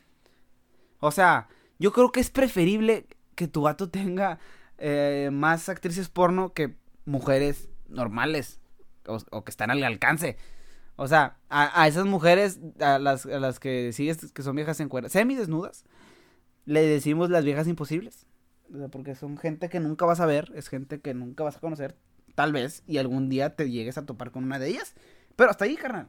O 1.00 1.10
sea, 1.10 1.48
yo 1.78 1.92
creo 1.92 2.10
que 2.10 2.20
es 2.20 2.30
preferible 2.30 3.06
que 3.34 3.48
tu 3.48 3.60
vato 3.60 3.90
tenga 3.90 4.38
eh, 4.78 5.28
más 5.30 5.68
actrices 5.68 6.08
porno 6.08 6.54
que 6.54 6.74
mujeres 7.04 7.68
normales 7.88 8.60
o 9.04 9.44
que 9.44 9.50
están 9.50 9.70
al 9.70 9.84
alcance. 9.84 10.38
O 10.96 11.08
sea, 11.08 11.36
a, 11.50 11.86
esas 11.86 12.06
mujeres, 12.06 12.60
a 12.80 12.98
las, 12.98 13.26
a 13.26 13.40
las 13.40 13.60
que 13.60 13.92
sigues 13.92 14.32
que 14.32 14.42
son 14.42 14.56
viejas 14.56 14.80
en 14.80 14.88
cuerda, 14.88 15.08
desnudas 15.08 15.84
le 16.64 16.80
decimos 16.80 17.28
las 17.28 17.44
viejas 17.44 17.68
imposibles. 17.68 18.24
O 18.72 18.78
sea, 18.78 18.88
porque 18.88 19.14
son 19.14 19.36
gente 19.36 19.68
que 19.68 19.80
nunca 19.80 20.06
vas 20.06 20.20
a 20.20 20.26
ver, 20.26 20.50
es 20.54 20.68
gente 20.68 21.00
que 21.00 21.12
nunca 21.12 21.44
vas 21.44 21.56
a 21.56 21.60
conocer, 21.60 21.96
tal 22.34 22.52
vez, 22.52 22.82
y 22.86 22.98
algún 22.98 23.28
día 23.28 23.56
te 23.56 23.70
llegues 23.70 23.98
a 23.98 24.06
topar 24.06 24.30
con 24.30 24.44
una 24.44 24.58
de 24.58 24.68
ellas. 24.68 24.94
Pero 25.36 25.50
hasta 25.50 25.64
ahí, 25.64 25.76
carnal. 25.76 26.08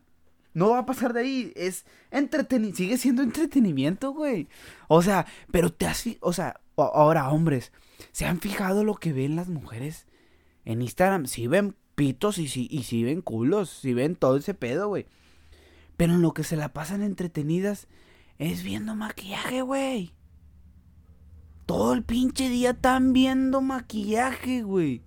No 0.54 0.70
va 0.70 0.80
a 0.80 0.86
pasar 0.86 1.14
de 1.14 1.22
ahí. 1.22 1.54
Es 1.56 1.86
entretenimiento. 2.12 2.78
Sigue 2.78 2.98
siendo 2.98 3.24
entretenimiento, 3.24 4.12
güey. 4.12 4.48
O 4.88 5.02
sea, 5.02 5.26
pero 5.52 5.72
te 5.72 5.88
has. 5.88 6.04
O 6.20 6.34
sea, 6.34 6.62
ahora, 6.76 7.30
hombres. 7.30 7.72
¿Se 8.12 8.26
han 8.26 8.40
fijado 8.40 8.84
lo 8.84 8.96
que 8.96 9.14
ven 9.14 9.36
las 9.36 9.50
mujeres 9.50 10.06
en 10.66 10.82
Instagram? 10.82 11.26
Si 11.26 11.48
ven 11.48 11.76
pitos 11.96 12.38
y 12.38 12.48
si, 12.48 12.68
y 12.70 12.84
si 12.84 13.04
ven 13.04 13.22
culos, 13.22 13.70
si 13.70 13.94
ven 13.94 14.16
todo 14.16 14.38
ese 14.38 14.54
pedo, 14.54 14.88
güey. 14.88 15.08
Pero 15.98 16.14
en 16.14 16.22
lo 16.22 16.34
que 16.34 16.44
se 16.44 16.56
la 16.56 16.74
pasan 16.74 17.02
entretenidas 17.02 17.88
es 18.38 18.64
viendo 18.64 18.96
maquillaje, 18.96 19.62
güey. 19.62 20.14
Todo 21.66 21.94
el 21.94 22.04
pinche 22.04 22.50
día 22.50 22.72
están 22.72 23.14
viendo 23.14 23.62
maquillaje, 23.62 24.64
güey. 24.64 25.02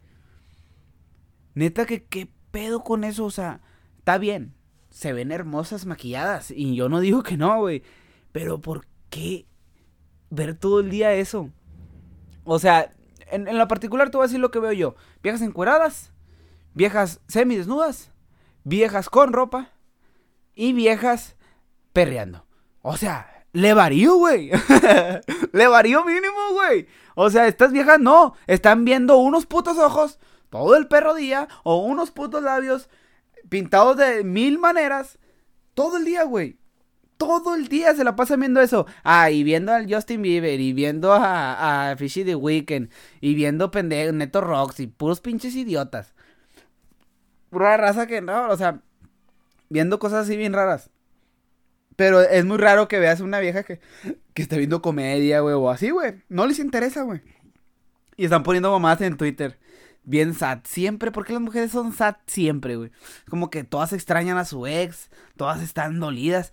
Neta 1.56 1.86
que 1.86 2.04
qué 2.04 2.28
pedo 2.52 2.84
con 2.84 3.02
eso, 3.02 3.24
o 3.24 3.30
sea, 3.32 3.60
está 3.98 4.18
bien. 4.18 4.54
Se 4.90 5.12
ven 5.12 5.32
hermosas 5.32 5.86
maquilladas 5.86 6.52
y 6.52 6.76
yo 6.76 6.88
no 6.88 7.00
digo 7.00 7.24
que 7.24 7.36
no, 7.36 7.58
güey. 7.58 7.82
Pero 8.30 8.60
¿por 8.60 8.86
qué 9.10 9.46
ver 10.30 10.54
todo 10.54 10.78
el 10.78 10.90
día 10.90 11.12
eso? 11.14 11.50
O 12.44 12.60
sea, 12.60 12.92
en, 13.32 13.48
en 13.48 13.58
lo 13.58 13.66
particular 13.66 14.10
te 14.10 14.16
voy 14.16 14.26
a 14.26 14.28
decir 14.28 14.38
lo 14.38 14.52
que 14.52 14.60
veo 14.60 14.72
yo. 14.72 14.94
Viejas 15.20 15.42
encueradas 15.42 16.12
viejas 16.76 17.22
semidesnudas, 17.26 18.12
viejas 18.62 19.08
con 19.08 19.32
ropa 19.32 19.70
y 20.54 20.74
viejas 20.74 21.36
perreando. 21.94 22.46
O 22.82 22.98
sea, 22.98 23.35
le 23.56 23.74
varío, 23.74 24.16
güey. 24.16 24.50
le 25.52 25.66
varío 25.66 26.04
mínimo, 26.04 26.52
güey. 26.52 26.86
O 27.14 27.30
sea, 27.30 27.46
estas 27.46 27.72
viejas 27.72 27.98
no, 28.00 28.34
están 28.46 28.84
viendo 28.84 29.16
unos 29.16 29.46
putos 29.46 29.78
ojos 29.78 30.18
todo 30.50 30.76
el 30.76 30.86
perro 30.86 31.14
día 31.14 31.48
o 31.64 31.78
unos 31.78 32.10
putos 32.10 32.42
labios 32.42 32.88
pintados 33.48 33.96
de 33.96 34.24
mil 34.24 34.58
maneras 34.58 35.18
todo 35.74 35.96
el 35.96 36.04
día, 36.04 36.24
güey. 36.24 36.58
Todo 37.16 37.54
el 37.54 37.68
día 37.68 37.94
se 37.94 38.04
la 38.04 38.14
pasan 38.14 38.40
viendo 38.40 38.60
eso. 38.60 38.86
Ah, 39.02 39.30
y 39.30 39.42
viendo 39.42 39.72
al 39.72 39.92
Justin 39.92 40.20
Bieber, 40.20 40.60
y 40.60 40.74
viendo 40.74 41.14
a, 41.14 41.90
a 41.90 41.96
Fishy 41.96 42.24
the 42.24 42.34
Weeknd, 42.34 42.90
y 43.22 43.34
viendo 43.34 43.70
pendejo, 43.70 44.12
Neto 44.12 44.42
Rocks, 44.42 44.80
y 44.80 44.86
puros 44.86 45.22
pinches 45.22 45.54
idiotas 45.54 46.14
pura 47.50 47.76
raza 47.78 48.06
que 48.06 48.20
no, 48.20 48.50
o 48.50 48.56
sea, 48.58 48.80
viendo 49.68 49.98
cosas 49.98 50.26
así 50.26 50.36
bien 50.36 50.52
raras. 50.52 50.90
Pero 51.96 52.20
es 52.20 52.44
muy 52.44 52.58
raro 52.58 52.88
que 52.88 52.98
veas 52.98 53.20
una 53.20 53.40
vieja 53.40 53.62
que, 53.62 53.80
que 54.34 54.42
esté 54.42 54.58
viendo 54.58 54.82
comedia, 54.82 55.40
güey, 55.40 55.54
o 55.54 55.70
así, 55.70 55.90
güey. 55.90 56.22
No 56.28 56.46
les 56.46 56.58
interesa, 56.58 57.02
güey. 57.02 57.22
Y 58.16 58.24
están 58.24 58.42
poniendo 58.42 58.70
mamadas 58.70 59.00
en 59.00 59.16
Twitter. 59.16 59.58
Bien 60.04 60.34
sad. 60.34 60.60
Siempre, 60.64 61.10
porque 61.10 61.32
las 61.32 61.42
mujeres 61.42 61.72
son 61.72 61.92
sad 61.92 62.16
siempre, 62.26 62.76
güey. 62.76 62.90
Como 63.28 63.50
que 63.50 63.64
todas 63.64 63.92
extrañan 63.92 64.38
a 64.38 64.44
su 64.44 64.66
ex. 64.66 65.10
Todas 65.36 65.62
están 65.62 65.98
dolidas. 65.98 66.52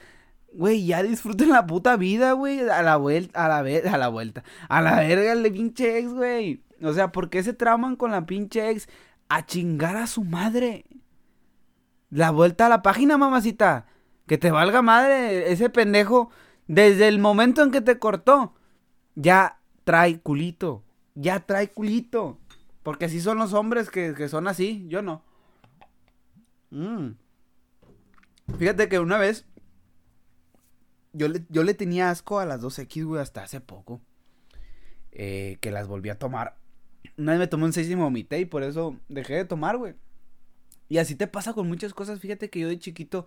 Güey, 0.53 0.85
ya 0.85 1.03
disfruten 1.03 1.49
la 1.49 1.65
puta 1.67 1.97
vida, 1.97 2.33
güey. 2.33 2.61
A 2.69 2.81
la 2.81 2.95
vuelta, 2.97 3.45
a 3.45 3.47
la, 3.47 3.57
a 3.93 3.97
la 3.97 4.07
vuelta. 4.07 4.43
A 4.69 4.81
la 4.81 4.95
verga 4.95 5.33
el 5.33 5.51
pinche 5.51 5.99
ex, 5.99 6.13
güey. 6.13 6.63
O 6.81 6.93
sea, 6.93 7.11
¿por 7.11 7.29
qué 7.29 7.43
se 7.43 7.53
trauman 7.53 7.95
con 7.95 8.11
la 8.11 8.25
pinche 8.25 8.69
ex? 8.69 8.87
a 9.29 9.45
chingar 9.45 9.97
a 9.97 10.07
su 10.07 10.23
madre. 10.23 10.85
La 12.09 12.29
vuelta 12.29 12.67
a 12.67 12.69
la 12.69 12.83
página, 12.83 13.17
mamacita. 13.17 13.87
Que 14.27 14.37
te 14.37 14.51
valga 14.51 14.81
madre 14.81 15.51
ese 15.51 15.69
pendejo. 15.69 16.29
Desde 16.67 17.07
el 17.07 17.19
momento 17.19 17.61
en 17.61 17.71
que 17.71 17.81
te 17.81 17.99
cortó, 17.99 18.53
ya 19.15 19.59
trae 19.83 20.19
culito. 20.19 20.83
Ya 21.15 21.41
trae 21.45 21.71
culito. 21.71 22.39
Porque 22.83 23.05
así 23.05 23.21
son 23.21 23.37
los 23.37 23.53
hombres 23.53 23.89
que, 23.89 24.27
son 24.29 24.47
así. 24.47 24.85
Yo 24.87 25.01
no. 25.01 25.23
Mm. 26.71 27.11
Fíjate 28.57 28.89
que 28.89 28.99
una 28.99 29.17
vez. 29.17 29.45
Yo 31.15 31.27
le, 31.27 31.45
yo 31.49 31.63
le 31.63 31.75
tenía 31.75 32.09
asco 32.09 32.39
a 32.39 32.45
las 32.45 32.61
2X, 32.61 33.05
güey, 33.05 33.21
hasta 33.21 33.43
hace 33.43 33.61
poco. 33.61 34.01
Eh, 35.11 35.57
que 35.61 35.69
las 35.69 35.87
volví 35.87 36.09
a 36.09 36.17
tomar 36.17 36.57
una 37.17 37.33
vez 37.33 37.39
me 37.39 37.47
tomé 37.47 37.65
un 37.65 37.73
6 37.73 37.89
y 37.89 37.95
me 37.95 38.03
vomité 38.03 38.39
y 38.39 38.45
por 38.45 38.63
eso 38.63 38.97
dejé 39.07 39.35
de 39.35 39.45
tomar, 39.45 39.77
güey. 39.77 39.95
Y 40.89 40.97
así 40.97 41.15
te 41.15 41.27
pasa 41.27 41.53
con 41.53 41.67
muchas 41.67 41.93
cosas. 41.93 42.19
Fíjate 42.19 42.49
que 42.49 42.59
yo 42.59 42.67
de 42.67 42.79
chiquito 42.79 43.25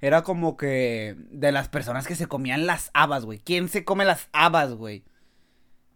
era 0.00 0.22
como 0.22 0.56
que 0.56 1.16
de 1.30 1.52
las 1.52 1.68
personas 1.68 2.06
que 2.06 2.14
se 2.14 2.26
comían 2.26 2.66
las 2.66 2.90
habas, 2.94 3.24
güey. 3.24 3.38
¿Quién 3.38 3.68
se 3.68 3.84
come 3.84 4.04
las 4.04 4.28
habas, 4.32 4.74
güey? 4.74 5.04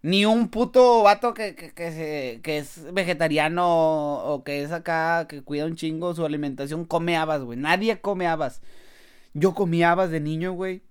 Ni 0.03 0.25
un 0.25 0.49
puto 0.49 1.03
vato 1.03 1.35
que, 1.35 1.55
que, 1.55 2.41
que, 2.43 2.59
es 2.59 2.93
vegetariano 2.95 4.15
o 4.15 4.43
que 4.45 4.63
es 4.63 4.73
acá, 4.73 5.27
que 5.29 5.43
cuida 5.43 5.67
un 5.67 5.77
chingo 5.77 6.15
su 6.15 6.25
alimentación, 6.25 6.87
come 6.87 7.19
habas, 7.19 7.43
güey. 7.43 7.59
Nadie 7.59 8.01
come 8.01 8.27
habas. 8.27 8.63
Yo 9.35 9.55
comía 9.55 9.93
habas 9.93 10.11
de 10.11 10.21
niño, 10.21 10.53
güey. 10.53 10.83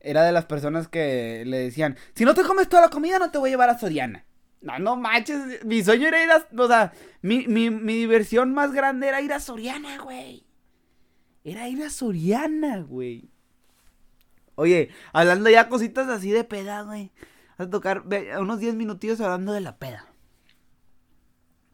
Era 0.00 0.22
de 0.22 0.30
las 0.30 0.44
personas 0.46 0.86
que 0.86 1.42
le 1.44 1.58
decían, 1.58 1.96
si 2.14 2.24
no 2.24 2.34
te 2.34 2.44
comes 2.44 2.68
toda 2.68 2.82
la 2.82 2.90
comida, 2.90 3.18
no 3.18 3.32
te 3.32 3.38
voy 3.38 3.50
a 3.50 3.52
llevar 3.52 3.70
a 3.70 3.78
Soriana. 3.78 4.24
No, 4.60 4.78
no 4.78 4.96
manches. 4.96 5.64
Mi 5.64 5.82
sueño 5.82 6.06
era 6.06 6.22
ir 6.22 6.30
a. 6.30 6.46
O 6.56 6.68
sea, 6.68 6.92
mi, 7.22 7.46
mi, 7.48 7.70
mi 7.70 7.94
diversión 7.94 8.54
más 8.54 8.72
grande 8.72 9.08
era 9.08 9.20
ir 9.20 9.32
a 9.32 9.40
Soriana, 9.40 9.98
güey. 9.98 10.47
Era 11.48 11.68
ir 11.68 11.82
a 11.82 11.90
Soriana, 11.90 12.80
güey. 12.80 13.30
Oye, 14.54 14.90
hablando 15.12 15.48
ya 15.50 15.68
cositas 15.68 16.08
así 16.08 16.30
de 16.30 16.44
peda, 16.44 16.82
güey. 16.82 17.10
A 17.56 17.66
tocar 17.66 18.04
unos 18.40 18.60
10 18.60 18.74
minutillos 18.74 19.20
hablando 19.20 19.52
de 19.52 19.60
la 19.60 19.76
peda. 19.76 20.06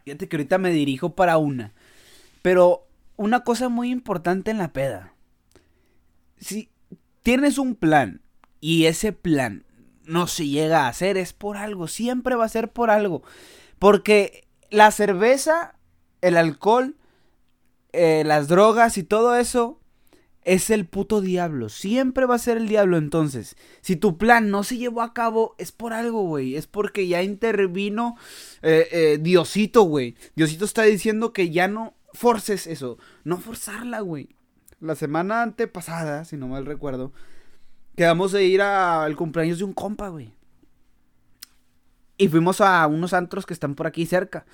Fíjate 0.05 0.29
que 0.29 0.37
ahorita 0.37 0.59
me 0.59 0.71
dirijo 0.71 1.15
para 1.15 1.39
una. 1.39 1.73
Pero 2.43 2.87
una 3.17 3.41
cosa 3.41 3.69
muy 3.69 3.91
importante 3.91 4.51
en 4.51 4.59
la 4.59 4.73
peda. 4.73 5.15
Si 6.39 6.71
tienes 7.23 7.59
un 7.59 7.75
plan 7.75 8.21
y 8.61 8.85
ese 8.85 9.13
plan 9.13 9.65
no 10.05 10.27
se 10.27 10.47
llega 10.47 10.83
a 10.83 10.89
hacer, 10.89 11.17
es 11.17 11.33
por 11.33 11.57
algo. 11.57 11.89
Siempre 11.89 12.35
va 12.35 12.45
a 12.45 12.51
ser 12.51 12.71
por 12.71 12.91
algo. 12.91 13.23
Porque 13.79 14.47
la 14.71 14.91
cerveza, 14.91 15.75
el 16.21 16.37
alcohol, 16.37 16.97
eh, 17.95 18.25
las 18.25 18.49
drogas 18.49 18.99
y 18.99 19.03
todo 19.03 19.37
eso 19.37 19.81
es 20.45 20.71
el 20.71 20.87
puto 20.87 21.21
diablo. 21.21 21.69
Siempre 21.69 22.27
va 22.27 22.35
a 22.35 22.39
ser 22.39 22.57
el 22.57 22.69
diablo. 22.69 22.97
Entonces, 22.99 23.57
si 23.81 23.97
tu 23.97 24.19
plan 24.19 24.51
no 24.51 24.63
se 24.63 24.77
llevó 24.77 25.03
a 25.03 25.15
cabo, 25.15 25.55
es 25.59 25.73
por 25.73 25.93
algo, 25.93 26.23
güey. 26.23 26.57
Es 26.57 26.67
porque 26.67 27.09
ya 27.09 27.23
intervino 27.23 28.17
eh, 28.63 28.89
eh, 28.93 29.19
Diosito, 29.21 29.83
güey. 29.83 30.17
Diosito 30.37 30.65
está 30.65 30.83
diciendo 30.83 31.33
que 31.33 31.51
ya 31.51 31.69
no 31.69 31.95
forces 32.13 32.67
eso. 32.67 32.99
No 33.25 33.39
forzarla, 33.39 34.01
güey. 34.01 34.37
La 34.81 34.95
semana 34.95 35.43
antepasada, 35.43 36.25
si 36.25 36.37
no 36.37 36.49
mal 36.49 36.67
recuerdo, 36.67 37.13
quedamos 37.97 38.33
de 38.33 38.45
ir 38.45 38.61
al 38.61 39.17
cumpleaños 39.17 39.59
de 39.59 39.65
un 39.65 39.73
compa, 39.73 40.09
güey. 40.09 40.35
Y 42.17 42.29
fuimos 42.29 42.61
a 42.61 42.87
unos 42.87 43.13
antros 43.13 43.47
que 43.47 43.55
están 43.55 43.75
por 43.75 43.87
aquí 43.87 44.07
cerca. 44.07 44.45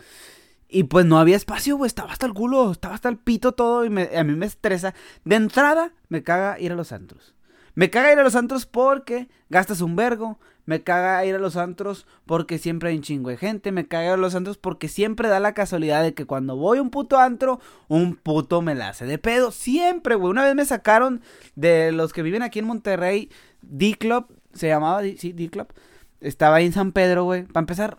Y 0.71 0.85
pues 0.85 1.05
no 1.05 1.19
había 1.19 1.37
espacio, 1.37 1.77
güey. 1.77 1.89
Estaba 1.89 2.13
hasta 2.13 2.27
el 2.27 2.33
culo, 2.33 2.71
estaba 2.71 2.95
hasta 2.95 3.09
el 3.09 3.19
pito 3.19 3.53
todo. 3.53 3.85
Y 3.85 3.89
a 3.89 4.25
mí 4.25 4.35
me 4.35 4.47
estresa. 4.47 4.95
De 5.25 5.37
entrada, 5.37 5.93
me 6.09 6.23
caga 6.23 6.59
ir 6.61 6.73
a 6.73 6.77
los 6.77 6.93
antros. 6.93 7.35
Me 7.75 7.91
caga 7.91 8.13
ir 8.13 8.19
a 8.19 8.23
los 8.23 8.37
antros 8.37 8.67
porque 8.67 9.29
gastas 9.49 9.81
un 9.81 9.97
vergo. 9.97 10.39
Me 10.67 10.83
caga 10.83 11.25
ir 11.25 11.35
a 11.35 11.39
los 11.39 11.57
antros 11.57 12.07
porque 12.27 12.59
siempre 12.59 12.91
hay 12.91 12.97
un 12.97 13.03
chingo 13.03 13.31
de 13.31 13.37
gente. 13.37 13.73
Me 13.73 13.89
caga 13.89 14.07
ir 14.07 14.13
a 14.13 14.17
los 14.17 14.37
antros 14.37 14.59
porque 14.59 14.87
siempre 14.87 15.29
da 15.29 15.41
la 15.41 15.55
casualidad 15.55 16.03
de 16.03 16.15
que 16.15 16.27
cuando 16.27 16.55
voy 16.57 16.79
a 16.79 16.83
un 16.83 16.91
puto 16.91 17.19
antro, 17.19 17.61
un 17.89 18.15
puto 18.15 18.63
me 18.63 18.77
la 18.77 18.91
hace 18.91 19.07
de 19.07 19.19
pedo. 19.19 19.51
Siempre, 19.51 20.15
güey. 20.15 20.31
Una 20.31 20.45
vez 20.45 20.55
me 20.55 20.65
sacaron 20.65 21.23
de 21.57 21.91
los 21.91 22.13
que 22.13 22.23
viven 22.23 22.43
aquí 22.43 22.61
en 22.61 22.67
Monterrey, 22.67 23.31
D-Club. 23.63 24.27
Se 24.53 24.69
llamaba, 24.69 25.03
sí, 25.17 25.33
D-Club. 25.33 25.67
Estaba 26.21 26.57
ahí 26.57 26.67
en 26.67 26.73
San 26.73 26.93
Pedro, 26.93 27.25
güey. 27.25 27.45
Para 27.45 27.63
empezar, 27.63 27.99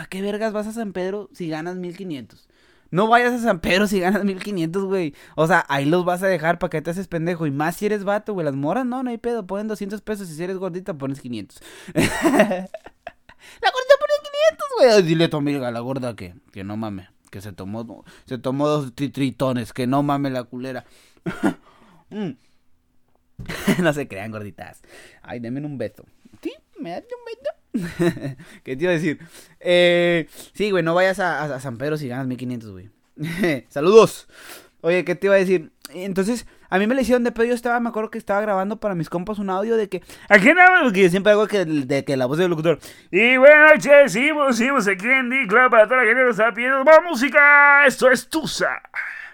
¿para 0.00 0.08
qué 0.08 0.22
vergas 0.22 0.54
vas 0.54 0.66
a 0.66 0.72
San 0.72 0.94
Pedro 0.94 1.28
si 1.34 1.50
ganas 1.50 1.76
1500? 1.76 2.48
No 2.90 3.06
vayas 3.08 3.34
a 3.34 3.38
San 3.38 3.60
Pedro 3.60 3.86
si 3.86 4.00
ganas 4.00 4.24
1500, 4.24 4.84
güey. 4.84 5.14
O 5.36 5.46
sea, 5.46 5.66
ahí 5.68 5.84
los 5.84 6.06
vas 6.06 6.22
a 6.22 6.26
dejar 6.26 6.58
para 6.58 6.70
que 6.70 6.80
te 6.80 6.88
haces 6.88 7.06
pendejo. 7.06 7.46
Y 7.46 7.50
más 7.50 7.76
si 7.76 7.84
eres 7.84 8.02
vato, 8.02 8.32
güey. 8.32 8.46
Las 8.46 8.54
moras, 8.54 8.86
no, 8.86 9.02
no 9.02 9.10
hay 9.10 9.18
pedo. 9.18 9.46
Ponen 9.46 9.68
200 9.68 10.00
pesos. 10.00 10.30
Y 10.30 10.34
si 10.34 10.42
eres 10.42 10.56
gordita, 10.56 10.94
pones 10.94 11.20
500. 11.20 11.60
la 11.92 12.00
gordita 12.00 12.70
pone 14.00 14.14
500, 14.22 14.68
güey. 14.78 15.02
Dile 15.02 15.66
a 15.66 15.70
la 15.70 15.80
gorda, 15.80 16.16
que, 16.16 16.34
que 16.50 16.64
no 16.64 16.78
mame. 16.78 17.10
Que 17.30 17.42
se 17.42 17.52
tomó, 17.52 18.02
se 18.24 18.38
tomó 18.38 18.68
dos 18.68 18.94
tritones. 18.94 19.74
Que 19.74 19.86
no 19.86 20.02
mame 20.02 20.30
la 20.30 20.44
culera. 20.44 20.86
Mm. 22.12 22.32
no 23.84 23.92
se 23.92 24.08
crean, 24.08 24.32
gorditas. 24.32 24.82
Ay, 25.22 25.38
denme 25.38 25.64
un 25.64 25.78
beso. 25.78 26.04
¿Sí? 26.42 26.52
¿Me 26.80 26.90
das 26.90 27.04
un 27.04 27.24
beso? 27.24 27.59
¿Qué 28.64 28.76
te 28.76 28.84
iba 28.84 28.90
a 28.90 28.94
decir? 28.94 29.18
Eh, 29.60 30.28
sí, 30.54 30.70
güey, 30.70 30.82
no 30.82 30.94
vayas 30.94 31.20
a, 31.20 31.58
San 31.60 31.78
Pedro 31.78 31.96
si 31.96 32.08
ganas 32.08 32.26
1500, 32.26 32.70
güey. 32.70 32.90
Saludos. 33.68 34.28
Oye, 34.82 35.04
¿qué 35.04 35.14
te 35.14 35.26
iba 35.26 35.34
a 35.34 35.38
decir? 35.38 35.72
Entonces, 35.92 36.46
a 36.70 36.78
mí 36.78 36.86
me 36.86 36.94
le 36.94 37.02
hicieron 37.02 37.24
de 37.24 37.32
pedo. 37.32 37.46
Yo 37.46 37.54
estaba, 37.54 37.78
me 37.80 37.90
acuerdo 37.90 38.10
que 38.10 38.18
estaba 38.18 38.40
grabando 38.40 38.78
para 38.78 38.94
mis 38.94 39.10
compas 39.10 39.38
un 39.38 39.50
audio 39.50 39.76
de 39.76 39.88
que. 39.88 40.02
Aquí 40.28 40.54
nada 40.54 40.80
porque 40.82 41.10
siempre 41.10 41.32
hago 41.32 41.46
que, 41.46 41.64
de 41.64 42.04
que 42.04 42.16
la 42.16 42.26
voz 42.26 42.38
del 42.38 42.50
locutor. 42.50 42.78
Y 43.10 43.36
buenas 43.36 43.74
noches, 43.74 44.12
seguimos, 44.12 44.56
seguimos 44.56 44.88
aquí 44.88 45.06
en 45.06 45.28
D-Club 45.28 45.70
para 45.70 45.86
toda 45.86 46.02
la 46.02 46.06
gente 46.06 46.24
que 46.24 46.30
está 46.30 46.54
pidiendo 46.54 46.84
más 46.84 46.98
música. 47.08 47.86
Esto 47.86 48.10
es 48.10 48.28
Tusa. 48.28 48.80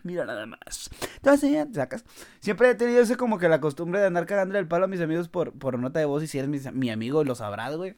Mira 0.03 0.25
nada 0.25 0.46
más. 0.46 0.88
Entonces, 1.16 1.51
ya 1.51 1.66
te 1.66 1.75
sacas. 1.75 2.05
Siempre 2.40 2.70
he 2.70 2.75
tenido 2.75 3.03
ese 3.03 3.16
como 3.16 3.38
que 3.38 3.49
la 3.49 3.61
costumbre 3.61 4.01
de 4.01 4.07
andar 4.07 4.27
cagando 4.27 4.59
el 4.59 4.66
palo 4.66 4.85
a 4.85 4.88
mis 4.88 5.01
amigos 5.01 5.29
por, 5.29 5.53
por 5.53 5.79
nota 5.79 5.99
de 5.99 6.07
voz. 6.07 6.22
Y 6.22 6.27
si 6.27 6.38
eres 6.38 6.49
mi, 6.49 6.59
mi 6.72 6.90
amigo, 6.90 7.22
lo 7.22 7.35
sabrás, 7.35 7.77
güey. 7.77 7.96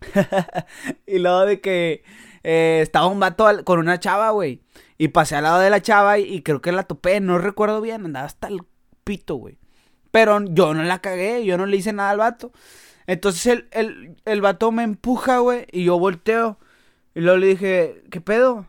y 1.06 1.18
luego 1.18 1.46
de 1.46 1.60
que 1.60 2.04
eh, 2.42 2.80
estaba 2.82 3.06
un 3.06 3.20
vato 3.20 3.46
con 3.64 3.78
una 3.78 3.98
chava, 3.98 4.30
güey. 4.30 4.62
Y 4.98 5.08
pasé 5.08 5.36
al 5.36 5.44
lado 5.44 5.60
de 5.60 5.70
la 5.70 5.82
chava 5.82 6.18
y, 6.18 6.42
creo 6.42 6.60
que 6.62 6.72
la 6.72 6.84
topé, 6.84 7.20
no 7.20 7.38
recuerdo 7.38 7.80
bien, 7.80 8.04
andaba 8.04 8.26
hasta 8.26 8.48
el 8.48 8.62
pito, 9.04 9.36
güey. 9.36 9.58
Pero 10.10 10.42
yo 10.44 10.72
no 10.74 10.82
la 10.82 11.00
cagué, 11.00 11.44
yo 11.44 11.58
no 11.58 11.66
le 11.66 11.76
hice 11.76 11.92
nada 11.92 12.10
al 12.10 12.18
vato. 12.18 12.52
Entonces 13.06 13.46
el, 13.46 13.68
el, 13.72 14.16
el 14.24 14.40
vato 14.40 14.72
me 14.72 14.82
empuja, 14.82 15.38
güey, 15.38 15.66
y 15.72 15.84
yo 15.84 15.98
volteo. 15.98 16.58
Y 17.14 17.20
luego 17.20 17.38
le 17.38 17.46
dije, 17.48 18.04
¿qué 18.10 18.20
pedo? 18.20 18.66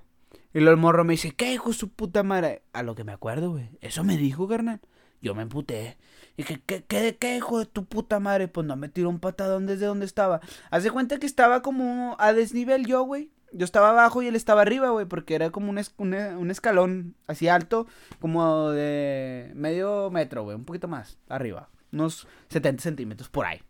Y 0.53 0.59
luego 0.59 0.71
el 0.71 0.77
morro 0.77 1.03
me 1.03 1.13
dice, 1.13 1.31
¿qué 1.31 1.53
hijo 1.53 1.73
su 1.73 1.89
puta 1.89 2.23
madre? 2.23 2.63
A 2.73 2.81
lo 2.81 2.95
que 2.95 3.03
me 3.03 3.11
acuerdo, 3.11 3.51
güey. 3.51 3.69
Eso 3.81 4.03
me 4.03 4.17
dijo, 4.17 4.47
carnal. 4.47 4.81
Yo 5.21 5.35
me 5.35 5.43
emputé. 5.43 5.97
Y 6.37 6.43
que, 6.43 6.61
¿qué, 6.61 6.83
qué, 6.83 7.17
qué, 7.19 7.35
hijo 7.35 7.59
de 7.59 7.65
tu 7.65 7.85
puta 7.85 8.19
madre? 8.19 8.47
Pues 8.47 8.65
no 8.67 8.75
me 8.75 8.89
tiró 8.89 9.09
un 9.09 9.19
patadón 9.19 9.65
desde 9.65 9.87
donde 9.87 10.05
estaba. 10.05 10.39
Haz 10.69 10.89
cuenta 10.91 11.17
que 11.17 11.25
estaba 11.25 11.63
como 11.63 12.15
a 12.19 12.31
desnivel 12.31 12.85
yo, 12.85 13.01
güey. 13.01 13.31
Yo 13.51 13.65
estaba 13.65 13.89
abajo 13.89 14.21
y 14.21 14.27
él 14.27 14.35
estaba 14.35 14.61
arriba, 14.61 14.89
güey, 14.89 15.07
porque 15.07 15.33
era 15.33 15.49
como 15.49 15.71
un, 15.71 15.79
un, 15.97 16.51
escalón 16.51 17.15
así 17.27 17.47
alto, 17.47 17.87
como 18.19 18.69
de 18.69 19.51
medio 19.55 20.11
metro, 20.11 20.43
güey, 20.43 20.55
un 20.55 20.65
poquito 20.65 20.87
más 20.87 21.17
arriba, 21.29 21.69
unos 21.93 22.27
70 22.49 22.83
centímetros 22.83 23.29
por 23.29 23.45
ahí. 23.45 23.61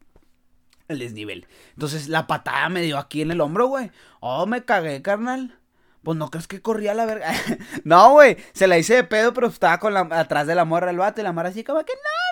El 0.87 0.99
desnivel. 0.99 1.47
Entonces 1.73 2.09
la 2.09 2.27
patada 2.27 2.69
me 2.69 2.81
dio 2.81 2.97
aquí 2.97 3.21
en 3.21 3.31
el 3.31 3.39
hombro, 3.39 3.67
güey. 3.67 3.91
Oh, 4.19 4.45
me 4.45 4.65
cagué, 4.65 5.01
carnal. 5.01 5.57
Pues 6.01 6.17
no 6.17 6.29
crees 6.31 6.47
que 6.47 6.61
corría 6.61 6.93
la 6.93 7.05
verga. 7.05 7.33
no, 7.83 8.11
güey. 8.11 8.37
Se 8.53 8.67
la 8.67 8.77
hice 8.77 8.95
de 8.95 9.03
pedo, 9.03 9.33
pero 9.33 9.47
estaba 9.47 9.79
con 9.79 9.93
la, 9.93 10.07
atrás 10.11 10.47
de 10.47 10.55
la 10.55 10.63
morra 10.63 10.87
del 10.87 10.97
vato 10.97 11.19
y 11.19 11.23
la 11.23 11.33
morra 11.33 11.49
así 11.49 11.63
como 11.63 11.83
que 11.83 11.93
no, 11.93 12.26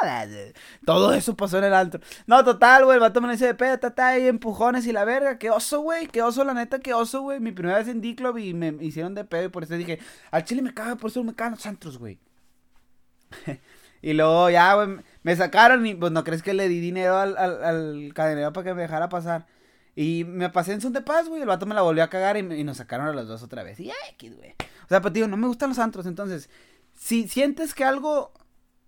Todo 0.86 1.12
eso 1.12 1.36
pasó 1.36 1.58
en 1.58 1.64
el 1.64 1.74
alto. 1.74 2.00
No, 2.26 2.44
total, 2.44 2.84
güey. 2.84 2.96
El 2.96 3.00
vato 3.00 3.20
me 3.20 3.28
la 3.28 3.34
hice 3.34 3.46
de 3.46 3.54
pedo, 3.54 3.74
está 3.74 4.08
ahí 4.08 4.26
empujones 4.26 4.86
y 4.86 4.92
la 4.92 5.04
verga. 5.04 5.38
Qué 5.38 5.50
oso, 5.50 5.80
güey. 5.80 6.06
Qué 6.06 6.22
oso, 6.22 6.44
la 6.44 6.54
neta, 6.54 6.78
qué 6.78 6.94
oso, 6.94 7.22
güey. 7.22 7.40
Mi 7.40 7.52
primera 7.52 7.78
vez 7.78 7.88
en 7.88 8.00
D-Club 8.00 8.38
y 8.38 8.54
me 8.54 8.68
hicieron 8.80 9.14
de 9.14 9.24
pedo 9.24 9.44
y 9.44 9.48
por 9.48 9.64
eso 9.64 9.74
dije, 9.74 9.98
al 10.30 10.44
chile 10.44 10.62
me 10.62 10.74
caga, 10.74 10.96
por 10.96 11.10
eso 11.10 11.22
me 11.24 11.34
cagan 11.34 11.52
los 11.52 11.62
santos, 11.62 11.98
güey. 11.98 12.18
y 14.02 14.12
luego 14.12 14.50
ya, 14.50 14.74
güey 14.74 14.98
me 15.22 15.36
sacaron 15.36 15.86
y 15.86 15.94
pues 15.94 16.12
no 16.12 16.24
crees 16.24 16.42
que 16.42 16.54
le 16.54 16.68
di 16.68 16.80
dinero 16.80 17.18
al, 17.18 17.36
al, 17.36 18.12
cadenero 18.14 18.52
para 18.52 18.64
que 18.64 18.74
me 18.74 18.82
dejara 18.82 19.08
pasar. 19.08 19.46
Y 19.96 20.24
me 20.24 20.48
pasé 20.50 20.72
en 20.72 20.80
son 20.80 20.92
de 20.92 21.02
paz, 21.02 21.28
güey. 21.28 21.42
El 21.42 21.48
vato 21.48 21.66
me 21.66 21.74
la 21.74 21.82
volvió 21.82 22.02
a 22.02 22.08
cagar 22.08 22.36
y, 22.36 22.42
nos 22.64 22.78
sacaron 22.78 23.08
a 23.08 23.12
los 23.12 23.28
dos 23.28 23.42
otra 23.42 23.62
vez. 23.62 23.78
Y 23.80 23.90
ay, 23.90 24.30
güey. 24.30 24.52
O 24.84 24.88
sea, 24.88 25.00
pues 25.00 25.12
digo, 25.12 25.28
no 25.28 25.36
me 25.36 25.46
gustan 25.46 25.70
los 25.70 25.78
antros. 25.78 26.06
Entonces, 26.06 26.48
si 26.94 27.28
sientes 27.28 27.74
que 27.74 27.84
algo 27.84 28.32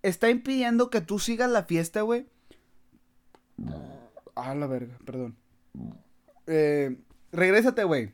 está 0.03 0.29
impidiendo 0.29 0.89
que 0.89 1.01
tú 1.01 1.17
sigas 1.17 1.49
la 1.49 1.63
fiesta, 1.63 2.01
güey. 2.01 2.27
Ah, 4.35 4.53
la 4.53 4.67
verga, 4.67 4.97
perdón. 5.05 5.35
Eh, 6.47 6.97
regrésate, 7.31 7.83
güey. 7.83 8.13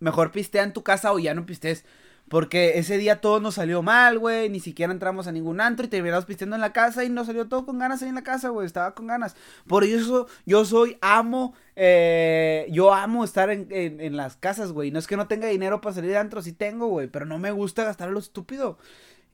Mejor 0.00 0.32
pistea 0.32 0.62
en 0.62 0.72
tu 0.72 0.82
casa 0.82 1.12
o 1.12 1.18
ya 1.18 1.34
no 1.34 1.46
pistes. 1.46 1.84
Porque 2.28 2.78
ese 2.78 2.98
día 2.98 3.20
todo 3.20 3.38
nos 3.38 3.54
salió 3.54 3.82
mal, 3.82 4.18
güey. 4.18 4.48
Ni 4.48 4.58
siquiera 4.58 4.92
entramos 4.92 5.28
a 5.28 5.32
ningún 5.32 5.60
antro 5.60 5.86
y 5.86 5.88
terminamos 5.88 6.24
pisteando 6.24 6.56
en 6.56 6.60
la 6.60 6.72
casa 6.72 7.04
y 7.04 7.08
nos 7.08 7.28
salió 7.28 7.46
todo 7.46 7.64
con 7.64 7.78
ganas 7.78 8.02
ahí 8.02 8.08
en 8.08 8.16
la 8.16 8.24
casa, 8.24 8.48
güey. 8.48 8.66
Estaba 8.66 8.96
con 8.96 9.06
ganas. 9.06 9.36
Por 9.68 9.84
eso 9.84 10.26
yo 10.44 10.64
soy 10.64 10.98
amo. 11.00 11.54
Eh, 11.76 12.66
yo 12.70 12.92
amo 12.92 13.22
estar 13.22 13.50
en, 13.50 13.68
en, 13.70 14.16
las 14.16 14.36
casas, 14.36 14.72
güey. 14.72 14.90
No 14.90 14.98
es 14.98 15.06
que 15.06 15.16
no 15.16 15.28
tenga 15.28 15.46
dinero 15.46 15.80
para 15.80 15.94
salir 15.94 16.10
de 16.10 16.18
antro, 16.18 16.42
sí 16.42 16.52
tengo, 16.52 16.88
güey. 16.88 17.06
Pero 17.06 17.26
no 17.26 17.38
me 17.38 17.52
gusta 17.52 17.84
gastar 17.84 18.10
lo 18.10 18.18
estúpido. 18.18 18.76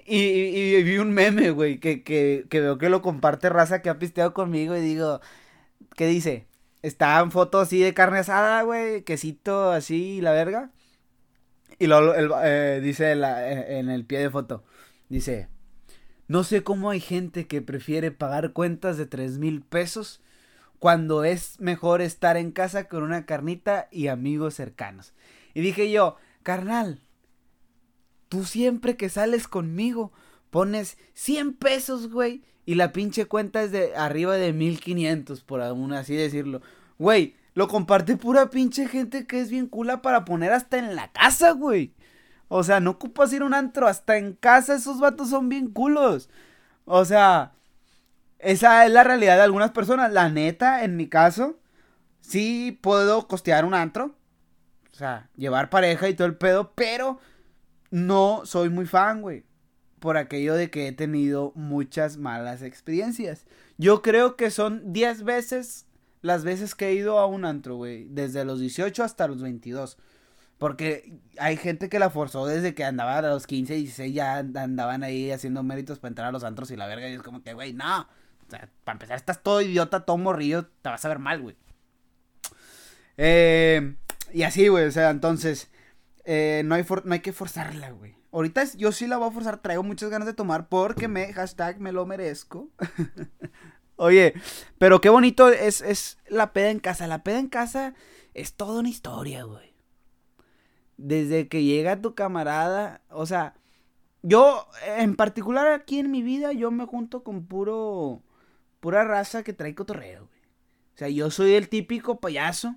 Y, 0.04 0.82
vi 0.82 0.98
un 0.98 1.12
meme, 1.12 1.50
güey, 1.50 1.78
que, 1.78 2.46
veo 2.50 2.78
que 2.78 2.88
lo 2.88 3.02
comparte 3.02 3.48
raza 3.48 3.82
que 3.82 3.90
ha 3.90 3.98
pisteado 3.98 4.34
conmigo 4.34 4.76
y 4.76 4.80
digo, 4.80 5.20
¿qué 5.96 6.06
dice? 6.06 6.46
Está 6.82 7.20
en 7.20 7.30
foto 7.30 7.60
así 7.60 7.80
de 7.80 7.94
carne 7.94 8.18
asada, 8.18 8.62
güey, 8.62 9.02
quesito 9.02 9.70
así, 9.70 10.20
la 10.20 10.32
verga. 10.32 10.70
Y 11.78 11.86
luego 11.86 12.14
eh, 12.42 12.80
dice 12.82 13.12
eh, 13.12 13.78
en 13.78 13.90
el 13.90 14.04
pie 14.04 14.20
de 14.20 14.30
foto, 14.30 14.64
dice, 15.08 15.48
no 16.28 16.44
sé 16.44 16.62
cómo 16.62 16.90
hay 16.90 17.00
gente 17.00 17.46
que 17.46 17.62
prefiere 17.62 18.10
pagar 18.10 18.52
cuentas 18.52 18.96
de 18.96 19.06
tres 19.06 19.38
mil 19.38 19.62
pesos 19.62 20.20
cuando 20.78 21.24
es 21.24 21.60
mejor 21.60 22.02
estar 22.02 22.36
en 22.36 22.50
casa 22.50 22.88
con 22.88 23.04
una 23.04 23.24
carnita 23.24 23.88
y 23.92 24.08
amigos 24.08 24.54
cercanos. 24.54 25.12
Y 25.54 25.60
dije 25.60 25.90
yo, 25.90 26.16
carnal, 26.42 27.00
tú 28.32 28.46
siempre 28.46 28.96
que 28.96 29.10
sales 29.10 29.46
conmigo, 29.46 30.10
pones 30.48 30.96
100 31.12 31.52
pesos, 31.52 32.10
güey, 32.10 32.42
y 32.64 32.76
la 32.76 32.90
pinche 32.90 33.26
cuenta 33.26 33.62
es 33.62 33.72
de 33.72 33.94
arriba 33.94 34.36
de 34.36 34.54
1500, 34.54 35.42
por 35.44 35.60
aún 35.60 35.92
así 35.92 36.16
decirlo. 36.16 36.62
Güey, 36.98 37.36
lo 37.52 37.68
comparte 37.68 38.16
pura 38.16 38.48
pinche 38.48 38.88
gente 38.88 39.26
que 39.26 39.38
es 39.38 39.50
bien 39.50 39.66
cula 39.66 40.00
para 40.00 40.24
poner 40.24 40.50
hasta 40.50 40.78
en 40.78 40.96
la 40.96 41.12
casa, 41.12 41.50
güey. 41.50 41.92
O 42.48 42.64
sea, 42.64 42.80
no 42.80 42.92
ocupas 42.92 43.30
ir 43.34 43.42
a 43.42 43.44
un 43.44 43.52
antro, 43.52 43.86
hasta 43.86 44.16
en 44.16 44.32
casa 44.32 44.76
esos 44.76 44.98
vatos 44.98 45.28
son 45.28 45.50
bien 45.50 45.68
culos. 45.68 46.30
O 46.86 47.04
sea, 47.04 47.52
esa 48.38 48.86
es 48.86 48.92
la 48.92 49.04
realidad 49.04 49.36
de 49.36 49.42
algunas 49.42 49.72
personas. 49.72 50.10
La 50.10 50.30
neta, 50.30 50.84
en 50.84 50.96
mi 50.96 51.06
caso, 51.06 51.60
sí 52.22 52.78
puedo 52.80 53.28
costear 53.28 53.66
un 53.66 53.74
antro. 53.74 54.16
O 54.90 54.96
sea, 54.96 55.28
llevar 55.36 55.68
pareja 55.68 56.08
y 56.08 56.14
todo 56.14 56.26
el 56.26 56.36
pedo, 56.38 56.72
pero 56.74 57.20
no 57.92 58.42
soy 58.44 58.70
muy 58.70 58.86
fan, 58.86 59.20
güey. 59.20 59.44
Por 60.00 60.16
aquello 60.16 60.54
de 60.54 60.70
que 60.70 60.88
he 60.88 60.92
tenido 60.92 61.52
muchas 61.54 62.16
malas 62.16 62.62
experiencias. 62.62 63.44
Yo 63.78 64.02
creo 64.02 64.34
que 64.34 64.50
son 64.50 64.92
10 64.92 65.22
veces 65.22 65.86
las 66.22 66.42
veces 66.42 66.74
que 66.74 66.88
he 66.88 66.94
ido 66.94 67.18
a 67.18 67.26
un 67.26 67.44
antro, 67.44 67.76
güey. 67.76 68.08
Desde 68.08 68.44
los 68.44 68.58
18 68.60 69.04
hasta 69.04 69.28
los 69.28 69.42
22. 69.42 69.98
Porque 70.56 71.18
hay 71.38 71.56
gente 71.56 71.88
que 71.88 71.98
la 71.98 72.08
forzó 72.08 72.46
desde 72.46 72.74
que 72.74 72.84
andaba 72.84 73.18
a 73.18 73.22
los 73.22 73.46
15, 73.46 73.74
16, 73.74 74.14
ya 74.14 74.38
andaban 74.38 75.02
ahí 75.02 75.30
haciendo 75.30 75.62
méritos 75.62 75.98
para 75.98 76.10
entrar 76.10 76.28
a 76.28 76.32
los 76.32 76.44
antros 76.44 76.70
y 76.70 76.76
la 76.76 76.86
verga. 76.86 77.08
Y 77.10 77.12
es 77.14 77.22
como 77.22 77.42
que, 77.42 77.52
güey, 77.52 77.74
no. 77.74 78.02
O 78.02 78.50
sea, 78.50 78.68
para 78.84 78.94
empezar, 78.94 79.16
estás 79.16 79.42
todo 79.42 79.60
idiota, 79.60 80.06
todo 80.06 80.16
morrillo, 80.16 80.66
te 80.80 80.88
vas 80.88 81.04
a 81.04 81.08
ver 81.08 81.18
mal, 81.18 81.42
güey. 81.42 81.56
Eh, 83.18 83.96
y 84.32 84.44
así, 84.44 84.68
güey, 84.68 84.86
o 84.86 84.92
sea, 84.92 85.10
entonces, 85.10 85.68
eh, 86.24 86.62
no, 86.64 86.74
hay 86.74 86.84
no 87.04 87.14
hay 87.14 87.20
que 87.20 87.32
forzarla, 87.32 87.90
güey. 87.90 88.16
Ahorita 88.32 88.64
yo 88.76 88.92
sí 88.92 89.06
la 89.06 89.18
voy 89.18 89.28
a 89.28 89.32
forzar, 89.32 89.60
traigo 89.60 89.82
muchas 89.82 90.10
ganas 90.10 90.26
de 90.26 90.34
tomar 90.34 90.68
porque 90.68 91.08
me, 91.08 91.32
hashtag, 91.32 91.80
me 91.80 91.92
lo 91.92 92.06
merezco. 92.06 92.70
Oye, 93.96 94.34
pero 94.78 95.00
qué 95.00 95.10
bonito 95.10 95.48
es, 95.48 95.80
es 95.80 96.18
la 96.28 96.52
peda 96.52 96.70
en 96.70 96.80
casa. 96.80 97.06
La 97.06 97.22
peda 97.22 97.38
en 97.38 97.48
casa 97.48 97.94
es 98.34 98.54
toda 98.54 98.80
una 98.80 98.88
historia, 98.88 99.44
güey 99.44 99.72
desde 101.02 101.48
que 101.48 101.64
llega 101.64 102.00
tu 102.00 102.14
camarada, 102.14 103.02
o 103.10 103.26
sea, 103.26 103.54
yo 104.22 104.68
en 104.86 105.16
particular 105.16 105.72
aquí 105.72 105.98
en 105.98 106.10
mi 106.10 106.22
vida 106.22 106.52
yo 106.52 106.70
me 106.70 106.86
junto 106.86 107.24
con 107.24 107.46
puro 107.46 108.22
pura 108.80 109.04
raza 109.04 109.42
que 109.42 109.52
trae 109.52 109.74
cotorreo, 109.74 110.26
güey. 110.26 110.40
O 110.94 110.98
sea, 110.98 111.08
yo 111.08 111.30
soy 111.30 111.54
el 111.54 111.68
típico 111.68 112.20
payaso. 112.20 112.76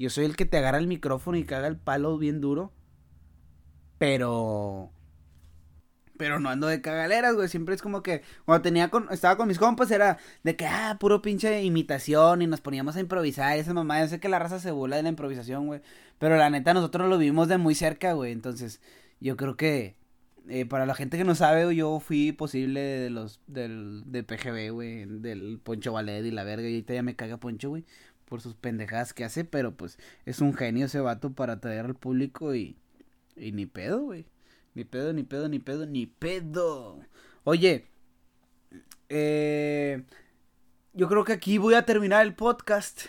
Yo 0.00 0.08
soy 0.08 0.24
el 0.24 0.34
que 0.34 0.46
te 0.46 0.56
agarra 0.56 0.78
el 0.78 0.86
micrófono 0.86 1.36
y 1.36 1.44
caga 1.44 1.68
el 1.68 1.76
palo 1.76 2.16
bien 2.16 2.40
duro. 2.40 2.72
Pero 3.98 4.90
pero 6.16 6.38
no 6.38 6.50
ando 6.50 6.66
de 6.66 6.80
cagaleras, 6.82 7.34
güey. 7.34 7.48
Siempre 7.48 7.74
es 7.74 7.82
como 7.82 8.02
que 8.02 8.22
cuando 8.44 8.62
tenía 8.62 8.88
con, 8.88 9.08
estaba 9.10 9.36
con 9.36 9.48
mis 9.48 9.58
compas 9.58 9.90
era 9.90 10.18
de 10.42 10.56
que, 10.56 10.66
ah, 10.66 10.96
puro 11.00 11.22
pinche 11.22 11.62
imitación 11.62 12.42
y 12.42 12.46
nos 12.46 12.60
poníamos 12.60 12.96
a 12.96 13.00
improvisar. 13.00 13.58
esa 13.58 13.74
mamá, 13.74 14.00
yo 14.00 14.08
sé 14.08 14.20
que 14.20 14.28
la 14.28 14.38
raza 14.38 14.58
se 14.58 14.70
burla 14.70 14.96
de 14.96 15.02
la 15.02 15.08
improvisación, 15.10 15.66
güey. 15.66 15.80
Pero 16.18 16.36
la 16.36 16.50
neta, 16.50 16.74
nosotros 16.74 17.08
lo 17.08 17.18
vimos 17.18 17.48
de 17.48 17.58
muy 17.58 17.74
cerca, 17.74 18.12
güey. 18.12 18.32
Entonces, 18.32 18.80
yo 19.20 19.36
creo 19.36 19.56
que 19.56 19.96
eh, 20.48 20.66
para 20.66 20.86
la 20.86 20.94
gente 20.94 21.16
que 21.16 21.24
no 21.24 21.34
sabe, 21.34 21.74
yo 21.74 22.00
fui 22.00 22.32
posible 22.32 22.80
de 22.80 23.10
los, 23.10 23.40
del, 23.46 24.02
de 24.06 24.22
PGB, 24.22 24.72
güey. 24.72 25.06
Del 25.06 25.58
Poncho 25.62 25.92
Ballet 25.92 26.24
y 26.24 26.30
la 26.30 26.44
verga. 26.44 26.68
Y 26.68 26.72
ahorita 26.74 26.94
ya 26.94 27.02
me 27.02 27.16
caga 27.16 27.38
Poncho, 27.38 27.70
güey. 27.70 27.84
Por 28.30 28.40
sus 28.40 28.54
pendejadas 28.54 29.12
que 29.12 29.24
hace. 29.24 29.44
Pero 29.44 29.76
pues 29.76 29.98
es 30.24 30.40
un 30.40 30.54
genio 30.54 30.86
ese 30.86 31.00
vato 31.00 31.34
para 31.34 31.54
atraer 31.54 31.84
al 31.84 31.94
público 31.94 32.54
y, 32.54 32.78
y 33.36 33.52
ni 33.52 33.66
pedo, 33.66 34.00
güey. 34.00 34.24
Ni 34.74 34.84
pedo, 34.84 35.12
ni 35.12 35.24
pedo, 35.24 35.50
ni 35.50 35.58
pedo, 35.58 35.84
ni 35.84 36.06
pedo. 36.06 37.00
Oye, 37.44 37.86
eh, 39.08 40.04
yo 40.94 41.08
creo 41.08 41.24
que 41.24 41.32
aquí 41.32 41.58
voy 41.58 41.74
a 41.74 41.84
terminar 41.84 42.24
el 42.24 42.34
podcast. 42.34 43.02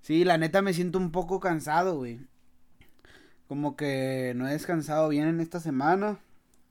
Sí, 0.00 0.24
la 0.24 0.36
neta 0.36 0.62
me 0.62 0.74
siento 0.74 0.98
un 0.98 1.12
poco 1.12 1.38
cansado, 1.38 1.96
güey. 1.96 2.20
Como 3.46 3.76
que 3.76 4.32
no 4.36 4.48
he 4.48 4.52
descansado 4.52 5.08
bien 5.08 5.28
en 5.28 5.40
esta 5.40 5.60
semana. 5.60 6.18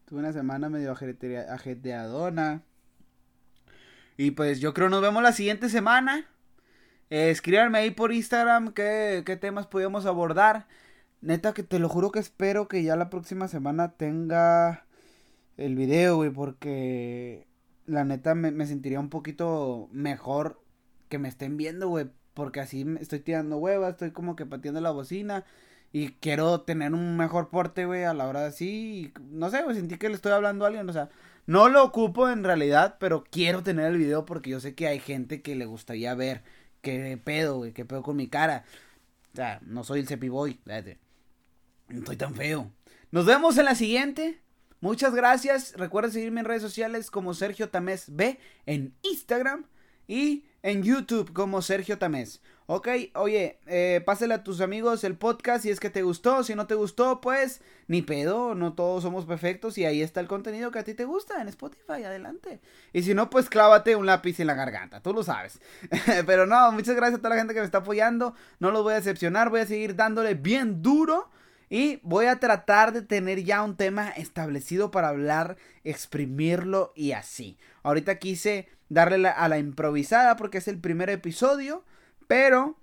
Tuve 0.05 0.19
una 0.19 0.33
semana 0.33 0.69
medio 0.69 0.91
ajeteadona. 0.91 2.63
Y 4.17 4.31
pues 4.31 4.59
yo 4.59 4.73
creo 4.73 4.89
nos 4.89 5.01
vemos 5.01 5.23
la 5.23 5.33
siguiente 5.33 5.69
semana. 5.69 6.27
Eh, 7.09 7.29
escríbanme 7.31 7.79
ahí 7.79 7.91
por 7.91 8.13
Instagram 8.13 8.73
qué, 8.73 9.23
qué 9.25 9.35
temas 9.35 9.67
podemos 9.67 10.05
abordar. 10.05 10.67
Neta 11.21 11.53
que 11.53 11.63
te 11.63 11.79
lo 11.79 11.89
juro 11.89 12.11
que 12.11 12.19
espero 12.19 12.67
que 12.67 12.83
ya 12.83 12.95
la 12.95 13.09
próxima 13.09 13.47
semana 13.47 13.93
tenga 13.97 14.85
el 15.57 15.75
video, 15.75 16.17
güey, 16.17 16.31
porque 16.31 17.47
la 17.85 18.03
neta 18.05 18.35
me, 18.35 18.65
sentiría 18.65 18.99
un 18.99 19.09
poquito 19.09 19.89
mejor 19.91 20.61
que 21.09 21.19
me 21.19 21.29
estén 21.29 21.57
viendo, 21.57 21.89
güey, 21.89 22.09
porque 22.33 22.61
así 22.61 22.85
estoy 22.99 23.19
tirando 23.19 23.57
huevas, 23.57 23.91
estoy 23.91 24.11
como 24.11 24.35
que 24.35 24.45
pateando 24.45 24.81
la 24.81 24.91
bocina 24.91 25.45
y 25.91 26.09
quiero 26.13 26.61
tener 26.61 26.93
un 26.93 27.17
mejor 27.17 27.49
porte, 27.49 27.85
güey, 27.85 28.03
a 28.05 28.13
la 28.13 28.27
hora 28.27 28.41
de 28.41 28.47
así, 28.47 29.13
no 29.29 29.49
sé, 29.49 29.63
güey, 29.63 29.75
sentí 29.75 29.97
que 29.97 30.09
le 30.09 30.15
estoy 30.15 30.31
hablando 30.31 30.65
a 30.65 30.69
alguien, 30.69 30.89
o 30.89 30.93
sea, 30.93 31.09
no 31.45 31.69
lo 31.69 31.83
ocupo 31.83 32.29
en 32.29 32.43
realidad, 32.43 32.97
pero 32.99 33.23
quiero 33.29 33.63
tener 33.63 33.85
el 33.87 33.97
video 33.97 34.25
porque 34.25 34.49
yo 34.49 34.59
sé 34.59 34.75
que 34.75 34.87
hay 34.87 34.99
gente 34.99 35.41
que 35.41 35.55
le 35.55 35.65
gustaría 35.65 36.13
ver 36.15 36.43
qué 36.81 37.19
pedo, 37.23 37.57
güey, 37.57 37.73
qué 37.73 37.85
pedo 37.85 38.03
con 38.03 38.15
mi 38.15 38.27
cara. 38.27 38.63
O 39.33 39.35
sea, 39.35 39.59
no 39.65 39.83
soy 39.83 40.01
el 40.01 40.07
cepiboy. 40.07 40.59
No 41.87 41.99
estoy 41.99 42.17
tan 42.17 42.35
feo. 42.35 42.71
Nos 43.11 43.25
vemos 43.25 43.57
en 43.57 43.65
la 43.65 43.75
siguiente. 43.75 44.41
Muchas 44.79 45.13
gracias. 45.13 45.73
Recuerda 45.77 46.09
seguirme 46.09 46.39
en 46.41 46.45
redes 46.45 46.61
sociales 46.61 47.11
como 47.11 47.33
Sergio 47.33 47.69
Tamés 47.69 48.15
B 48.15 48.39
en 48.65 48.95
Instagram 49.03 49.65
y 50.07 50.45
en 50.63 50.83
YouTube 50.83 51.33
como 51.33 51.61
Sergio 51.61 51.97
Tamés. 51.97 52.41
Ok, 52.73 52.87
oye, 53.15 53.59
eh, 53.65 54.01
pásale 54.05 54.33
a 54.33 54.45
tus 54.45 54.61
amigos 54.61 55.03
el 55.03 55.17
podcast 55.17 55.63
si 55.63 55.69
es 55.69 55.81
que 55.81 55.89
te 55.89 56.03
gustó. 56.03 56.41
Si 56.45 56.55
no 56.55 56.67
te 56.67 56.75
gustó, 56.75 57.19
pues 57.19 57.59
ni 57.87 58.01
pedo, 58.01 58.55
no 58.55 58.75
todos 58.75 59.03
somos 59.03 59.25
perfectos 59.25 59.77
y 59.77 59.83
ahí 59.83 60.01
está 60.01 60.21
el 60.21 60.29
contenido 60.29 60.71
que 60.71 60.79
a 60.79 60.85
ti 60.85 60.93
te 60.93 61.03
gusta 61.03 61.41
en 61.41 61.49
Spotify, 61.49 62.05
adelante. 62.05 62.61
Y 62.93 63.03
si 63.03 63.13
no, 63.13 63.29
pues 63.29 63.49
clávate 63.49 63.97
un 63.97 64.05
lápiz 64.05 64.39
en 64.39 64.47
la 64.47 64.53
garganta, 64.53 65.01
tú 65.01 65.11
lo 65.11 65.21
sabes. 65.21 65.59
Pero 66.25 66.45
no, 66.45 66.71
muchas 66.71 66.95
gracias 66.95 67.19
a 67.19 67.21
toda 67.21 67.31
la 67.31 67.41
gente 67.41 67.53
que 67.53 67.59
me 67.59 67.65
está 67.65 67.79
apoyando. 67.79 68.35
No 68.59 68.71
los 68.71 68.83
voy 68.83 68.93
a 68.93 69.01
decepcionar, 69.01 69.49
voy 69.49 69.59
a 69.59 69.65
seguir 69.65 69.97
dándole 69.97 70.35
bien 70.35 70.81
duro. 70.81 71.29
Y 71.69 71.99
voy 72.03 72.27
a 72.27 72.39
tratar 72.39 72.93
de 72.93 73.01
tener 73.01 73.43
ya 73.43 73.63
un 73.63 73.75
tema 73.75 74.11
establecido 74.11 74.91
para 74.91 75.09
hablar, 75.09 75.57
exprimirlo 75.83 76.93
y 76.95 77.11
así. 77.11 77.57
Ahorita 77.83 78.17
quise 78.17 78.69
darle 78.87 79.27
a 79.27 79.49
la 79.49 79.57
improvisada 79.57 80.37
porque 80.37 80.59
es 80.59 80.69
el 80.69 80.79
primer 80.79 81.09
episodio, 81.09 81.83
pero 82.31 82.77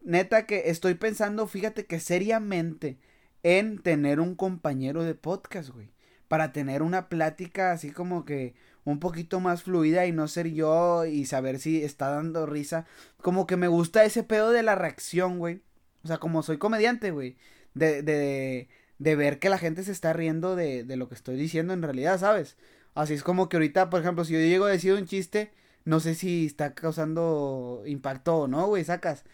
neta 0.00 0.46
que 0.46 0.70
estoy 0.70 0.94
pensando, 0.94 1.46
fíjate 1.46 1.84
que 1.84 2.00
seriamente 2.00 2.96
en 3.42 3.78
tener 3.82 4.20
un 4.20 4.34
compañero 4.34 5.02
de 5.04 5.14
podcast, 5.14 5.68
güey. 5.68 5.90
Para 6.28 6.50
tener 6.52 6.80
una 6.80 7.10
plática 7.10 7.72
así 7.72 7.90
como 7.90 8.24
que 8.24 8.54
un 8.84 8.98
poquito 8.98 9.38
más 9.38 9.64
fluida 9.64 10.06
y 10.06 10.12
no 10.12 10.28
ser 10.28 10.50
yo 10.50 11.04
y 11.04 11.26
saber 11.26 11.58
si 11.58 11.84
está 11.84 12.08
dando 12.08 12.46
risa. 12.46 12.86
Como 13.18 13.46
que 13.46 13.58
me 13.58 13.68
gusta 13.68 14.02
ese 14.06 14.22
pedo 14.22 14.50
de 14.50 14.62
la 14.62 14.76
reacción, 14.76 15.38
güey. 15.38 15.60
O 16.02 16.06
sea, 16.08 16.16
como 16.16 16.42
soy 16.42 16.56
comediante, 16.56 17.10
güey 17.10 17.36
de, 17.76 18.02
de, 18.02 18.68
de 18.98 19.16
ver 19.16 19.38
que 19.38 19.50
la 19.50 19.58
gente 19.58 19.84
se 19.84 19.92
está 19.92 20.14
riendo 20.14 20.56
de, 20.56 20.82
de 20.82 20.96
lo 20.96 21.08
que 21.08 21.14
estoy 21.14 21.36
diciendo 21.36 21.74
en 21.74 21.82
realidad, 21.82 22.18
¿sabes? 22.18 22.56
Así 22.94 23.12
es 23.12 23.22
como 23.22 23.50
que 23.50 23.58
ahorita, 23.58 23.90
por 23.90 24.00
ejemplo, 24.00 24.24
si 24.24 24.32
yo 24.32 24.38
llego 24.38 24.64
a 24.64 24.70
decir 24.70 24.94
un 24.94 25.04
chiste, 25.04 25.52
no 25.86 26.00
sé 26.00 26.14
si 26.16 26.46
está 26.46 26.74
causando 26.74 27.82
impacto 27.86 28.36
o 28.36 28.48
no, 28.48 28.66
güey, 28.66 28.84
sacas. 28.84 29.24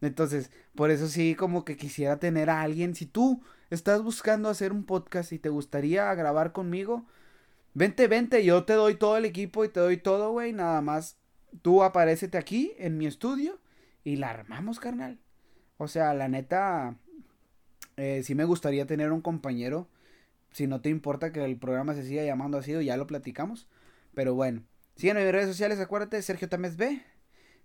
Entonces, 0.00 0.50
por 0.74 0.90
eso 0.90 1.08
sí, 1.08 1.34
como 1.36 1.64
que 1.64 1.76
quisiera 1.76 2.18
tener 2.18 2.50
a 2.50 2.62
alguien. 2.62 2.94
Si 2.96 3.06
tú 3.06 3.42
estás 3.70 4.02
buscando 4.02 4.48
hacer 4.48 4.72
un 4.72 4.84
podcast 4.84 5.32
y 5.32 5.38
te 5.38 5.50
gustaría 5.50 6.12
grabar 6.14 6.52
conmigo, 6.52 7.06
vente, 7.74 8.08
vente, 8.08 8.44
yo 8.44 8.64
te 8.64 8.74
doy 8.74 8.96
todo 8.96 9.16
el 9.16 9.24
equipo 9.24 9.64
y 9.64 9.68
te 9.68 9.80
doy 9.80 9.98
todo, 9.98 10.32
güey. 10.32 10.52
Nada 10.52 10.80
más 10.82 11.16
tú 11.62 11.82
aparecete 11.84 12.38
aquí 12.38 12.72
en 12.78 12.98
mi 12.98 13.06
estudio 13.06 13.60
y 14.04 14.16
la 14.16 14.30
armamos, 14.30 14.80
carnal. 14.80 15.20
O 15.78 15.88
sea, 15.88 16.14
la 16.14 16.28
neta, 16.28 16.96
eh, 17.96 18.22
sí 18.24 18.34
me 18.34 18.44
gustaría 18.44 18.86
tener 18.86 19.12
un 19.12 19.22
compañero. 19.22 19.88
Si 20.52 20.66
no 20.66 20.80
te 20.80 20.88
importa 20.90 21.32
que 21.32 21.44
el 21.44 21.56
programa 21.58 21.94
se 21.94 22.04
siga 22.04 22.24
llamando 22.24 22.58
así, 22.58 22.72
ya 22.84 22.96
lo 22.96 23.06
platicamos. 23.06 23.68
Pero 24.14 24.34
bueno, 24.34 24.64
sígueme 25.00 25.20
en 25.20 25.26
mis 25.26 25.32
redes 25.32 25.48
sociales, 25.48 25.80
acuérdate, 25.80 26.20
Sergio 26.20 26.48
Tamés 26.48 26.76
B. 26.76 27.02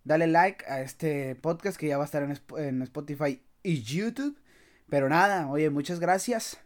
Dale 0.05 0.25
like 0.27 0.63
a 0.67 0.81
este 0.81 1.35
podcast 1.35 1.77
que 1.77 1.87
ya 1.87 1.97
va 1.97 2.03
a 2.03 2.05
estar 2.05 2.23
en, 2.23 2.81
Spotify 2.83 3.41
y 3.61 3.81
YouTube. 3.81 4.37
Pero 4.87 5.09
nada, 5.09 5.49
oye, 5.49 5.69
muchas 5.69 5.99
gracias 5.99 6.57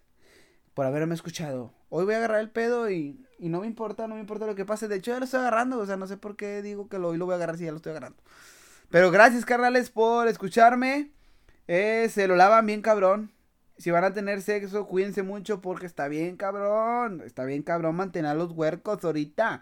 por 0.76 0.86
haberme 0.86 1.16
escuchado. 1.16 1.74
Hoy 1.90 2.06
voy 2.06 2.14
a 2.14 2.18
agarrar 2.18 2.42
el 2.42 2.52
pedo 2.52 2.92
y, 2.92 3.26
no 3.40 3.62
me 3.62 3.68
importa, 3.68 4.08
no 4.08 4.14
me 4.14 4.22
importa 4.22 4.46
lo 4.46 4.54
que 4.54 4.66
pase. 4.66 4.88
De 4.88 4.98
hecho, 4.98 5.12
ya 5.12 5.18
lo 5.18 5.26
estoy 5.26 5.40
agarrando. 5.40 5.80
O 5.80 5.86
sea, 5.88 5.98
no 5.98 6.06
sé 6.06 6.18
por 6.18 6.36
qué 6.36 6.62
digo 6.62 6.88
que 6.88 7.00
lo, 7.00 7.08
hoy 7.08 7.18
lo 7.18 7.26
voy 7.26 7.34
a 7.34 7.38
agarrar 7.38 7.58
si 7.58 7.66
ya 7.66 7.72
lo 7.72 7.78
estoy 7.78 7.92
agarrando. 7.92 8.22
Pero 8.92 9.10
gracias, 9.10 9.46
carnales, 9.46 9.90
por 9.90 10.28
escucharme. 10.28 11.10
Eh, 11.68 12.10
se 12.12 12.28
lo 12.28 12.36
lavan 12.36 12.68
bien 12.68 12.82
cabrón 12.82 13.32
si 13.80 13.92
van 13.92 14.04
a 14.04 14.14
tener 14.14 14.42
sexo, 14.42 14.86
cuídense 14.88 15.24
mucho 15.24 15.62
porque 15.62 15.86
está 15.86 16.10
bien 16.10 16.36
cabrón. 16.36 17.24
Está 17.26 17.46
bien 17.46 17.64
cabrón 17.64 17.96
mantener 17.96 18.36
los 18.36 18.52
huercos 18.52 19.04
ahorita. 19.04 19.62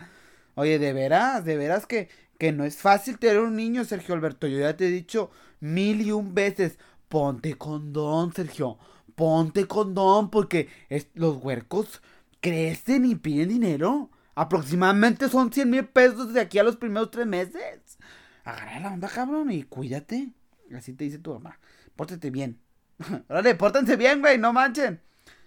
Oye, 0.57 0.79
de 0.79 0.91
veras, 0.91 1.45
de 1.45 1.55
veras 1.55 1.85
que, 1.85 2.09
que 2.39 2.51
no 2.51 2.65
es 2.65 2.77
fácil 2.77 3.19
tener 3.19 3.39
un 3.39 3.55
niño, 3.55 3.85
Sergio 3.85 4.15
Alberto. 4.15 4.47
Yo 4.47 4.57
ya 4.57 4.75
te 4.75 4.87
he 4.87 4.91
dicho 4.91 5.29
mil 5.59 6.01
y 6.01 6.11
un 6.11 6.33
veces, 6.33 6.79
ponte 7.09 7.53
condón, 7.53 8.33
Sergio. 8.33 8.79
Ponte 9.13 9.67
condón 9.67 10.31
porque 10.31 10.67
los 11.13 11.37
huercos 11.37 12.01
crecen 12.41 13.05
y 13.05 13.13
piden 13.13 13.49
dinero. 13.49 14.09
Aproximadamente 14.33 15.29
son 15.29 15.53
100 15.53 15.69
mil 15.69 15.85
pesos 15.85 16.33
de 16.33 16.41
aquí 16.41 16.57
a 16.57 16.63
los 16.63 16.75
primeros 16.75 17.11
tres 17.11 17.27
meses. 17.27 17.99
Agarra 18.43 18.79
la 18.79 18.93
onda, 18.93 19.09
cabrón, 19.09 19.51
y 19.51 19.61
cuídate. 19.61 20.29
Así 20.75 20.93
te 20.93 21.03
dice 21.03 21.19
tu 21.19 21.35
mamá. 21.35 21.59
Pórtate 21.95 22.31
bien. 22.31 22.59
Órale, 23.29 23.53
pórtense 23.53 23.95
bien, 23.95 24.21
güey, 24.21 24.39
no 24.39 24.53
manchen. 24.53 25.01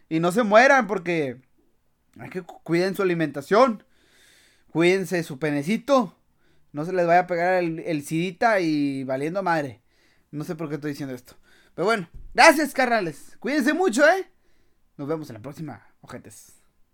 Y 0.09 0.21
no 0.21 0.31
se 0.31 0.45
mueran 0.45 0.87
porque 0.87 1.41
hay 2.17 2.31
que 2.31 2.43
cuiden 2.43 2.95
su 2.95 3.03
alimentación. 3.03 3.83
Cuídense 4.73 5.23
su 5.23 5.39
penecito. 5.39 6.17
No 6.73 6.85
se 6.85 6.93
les 6.93 7.07
vaya 7.07 7.21
a 7.21 7.27
pegar 7.27 7.55
el, 7.55 7.81
el 7.81 8.05
y 8.61 9.05
valiendo 9.05 9.43
madre. 9.43 9.83
No 10.31 10.45
sé 10.45 10.55
por 10.55 10.69
qué 10.69 10.77
estoy 10.77 10.93
diciendo 10.93 11.15
esto. 11.15 11.35
Pero 11.75 11.87
bueno, 11.87 12.09
gracias, 12.35 12.73
carnales. 12.73 13.37
Cuídense 13.41 13.75
mucho, 13.75 14.07
¿eh? 14.09 14.31
Nos 14.97 15.09
vemos 15.09 15.29
en 15.31 15.35
la 15.35 15.43
próxima, 15.43 15.87
ojetes. 16.03 16.60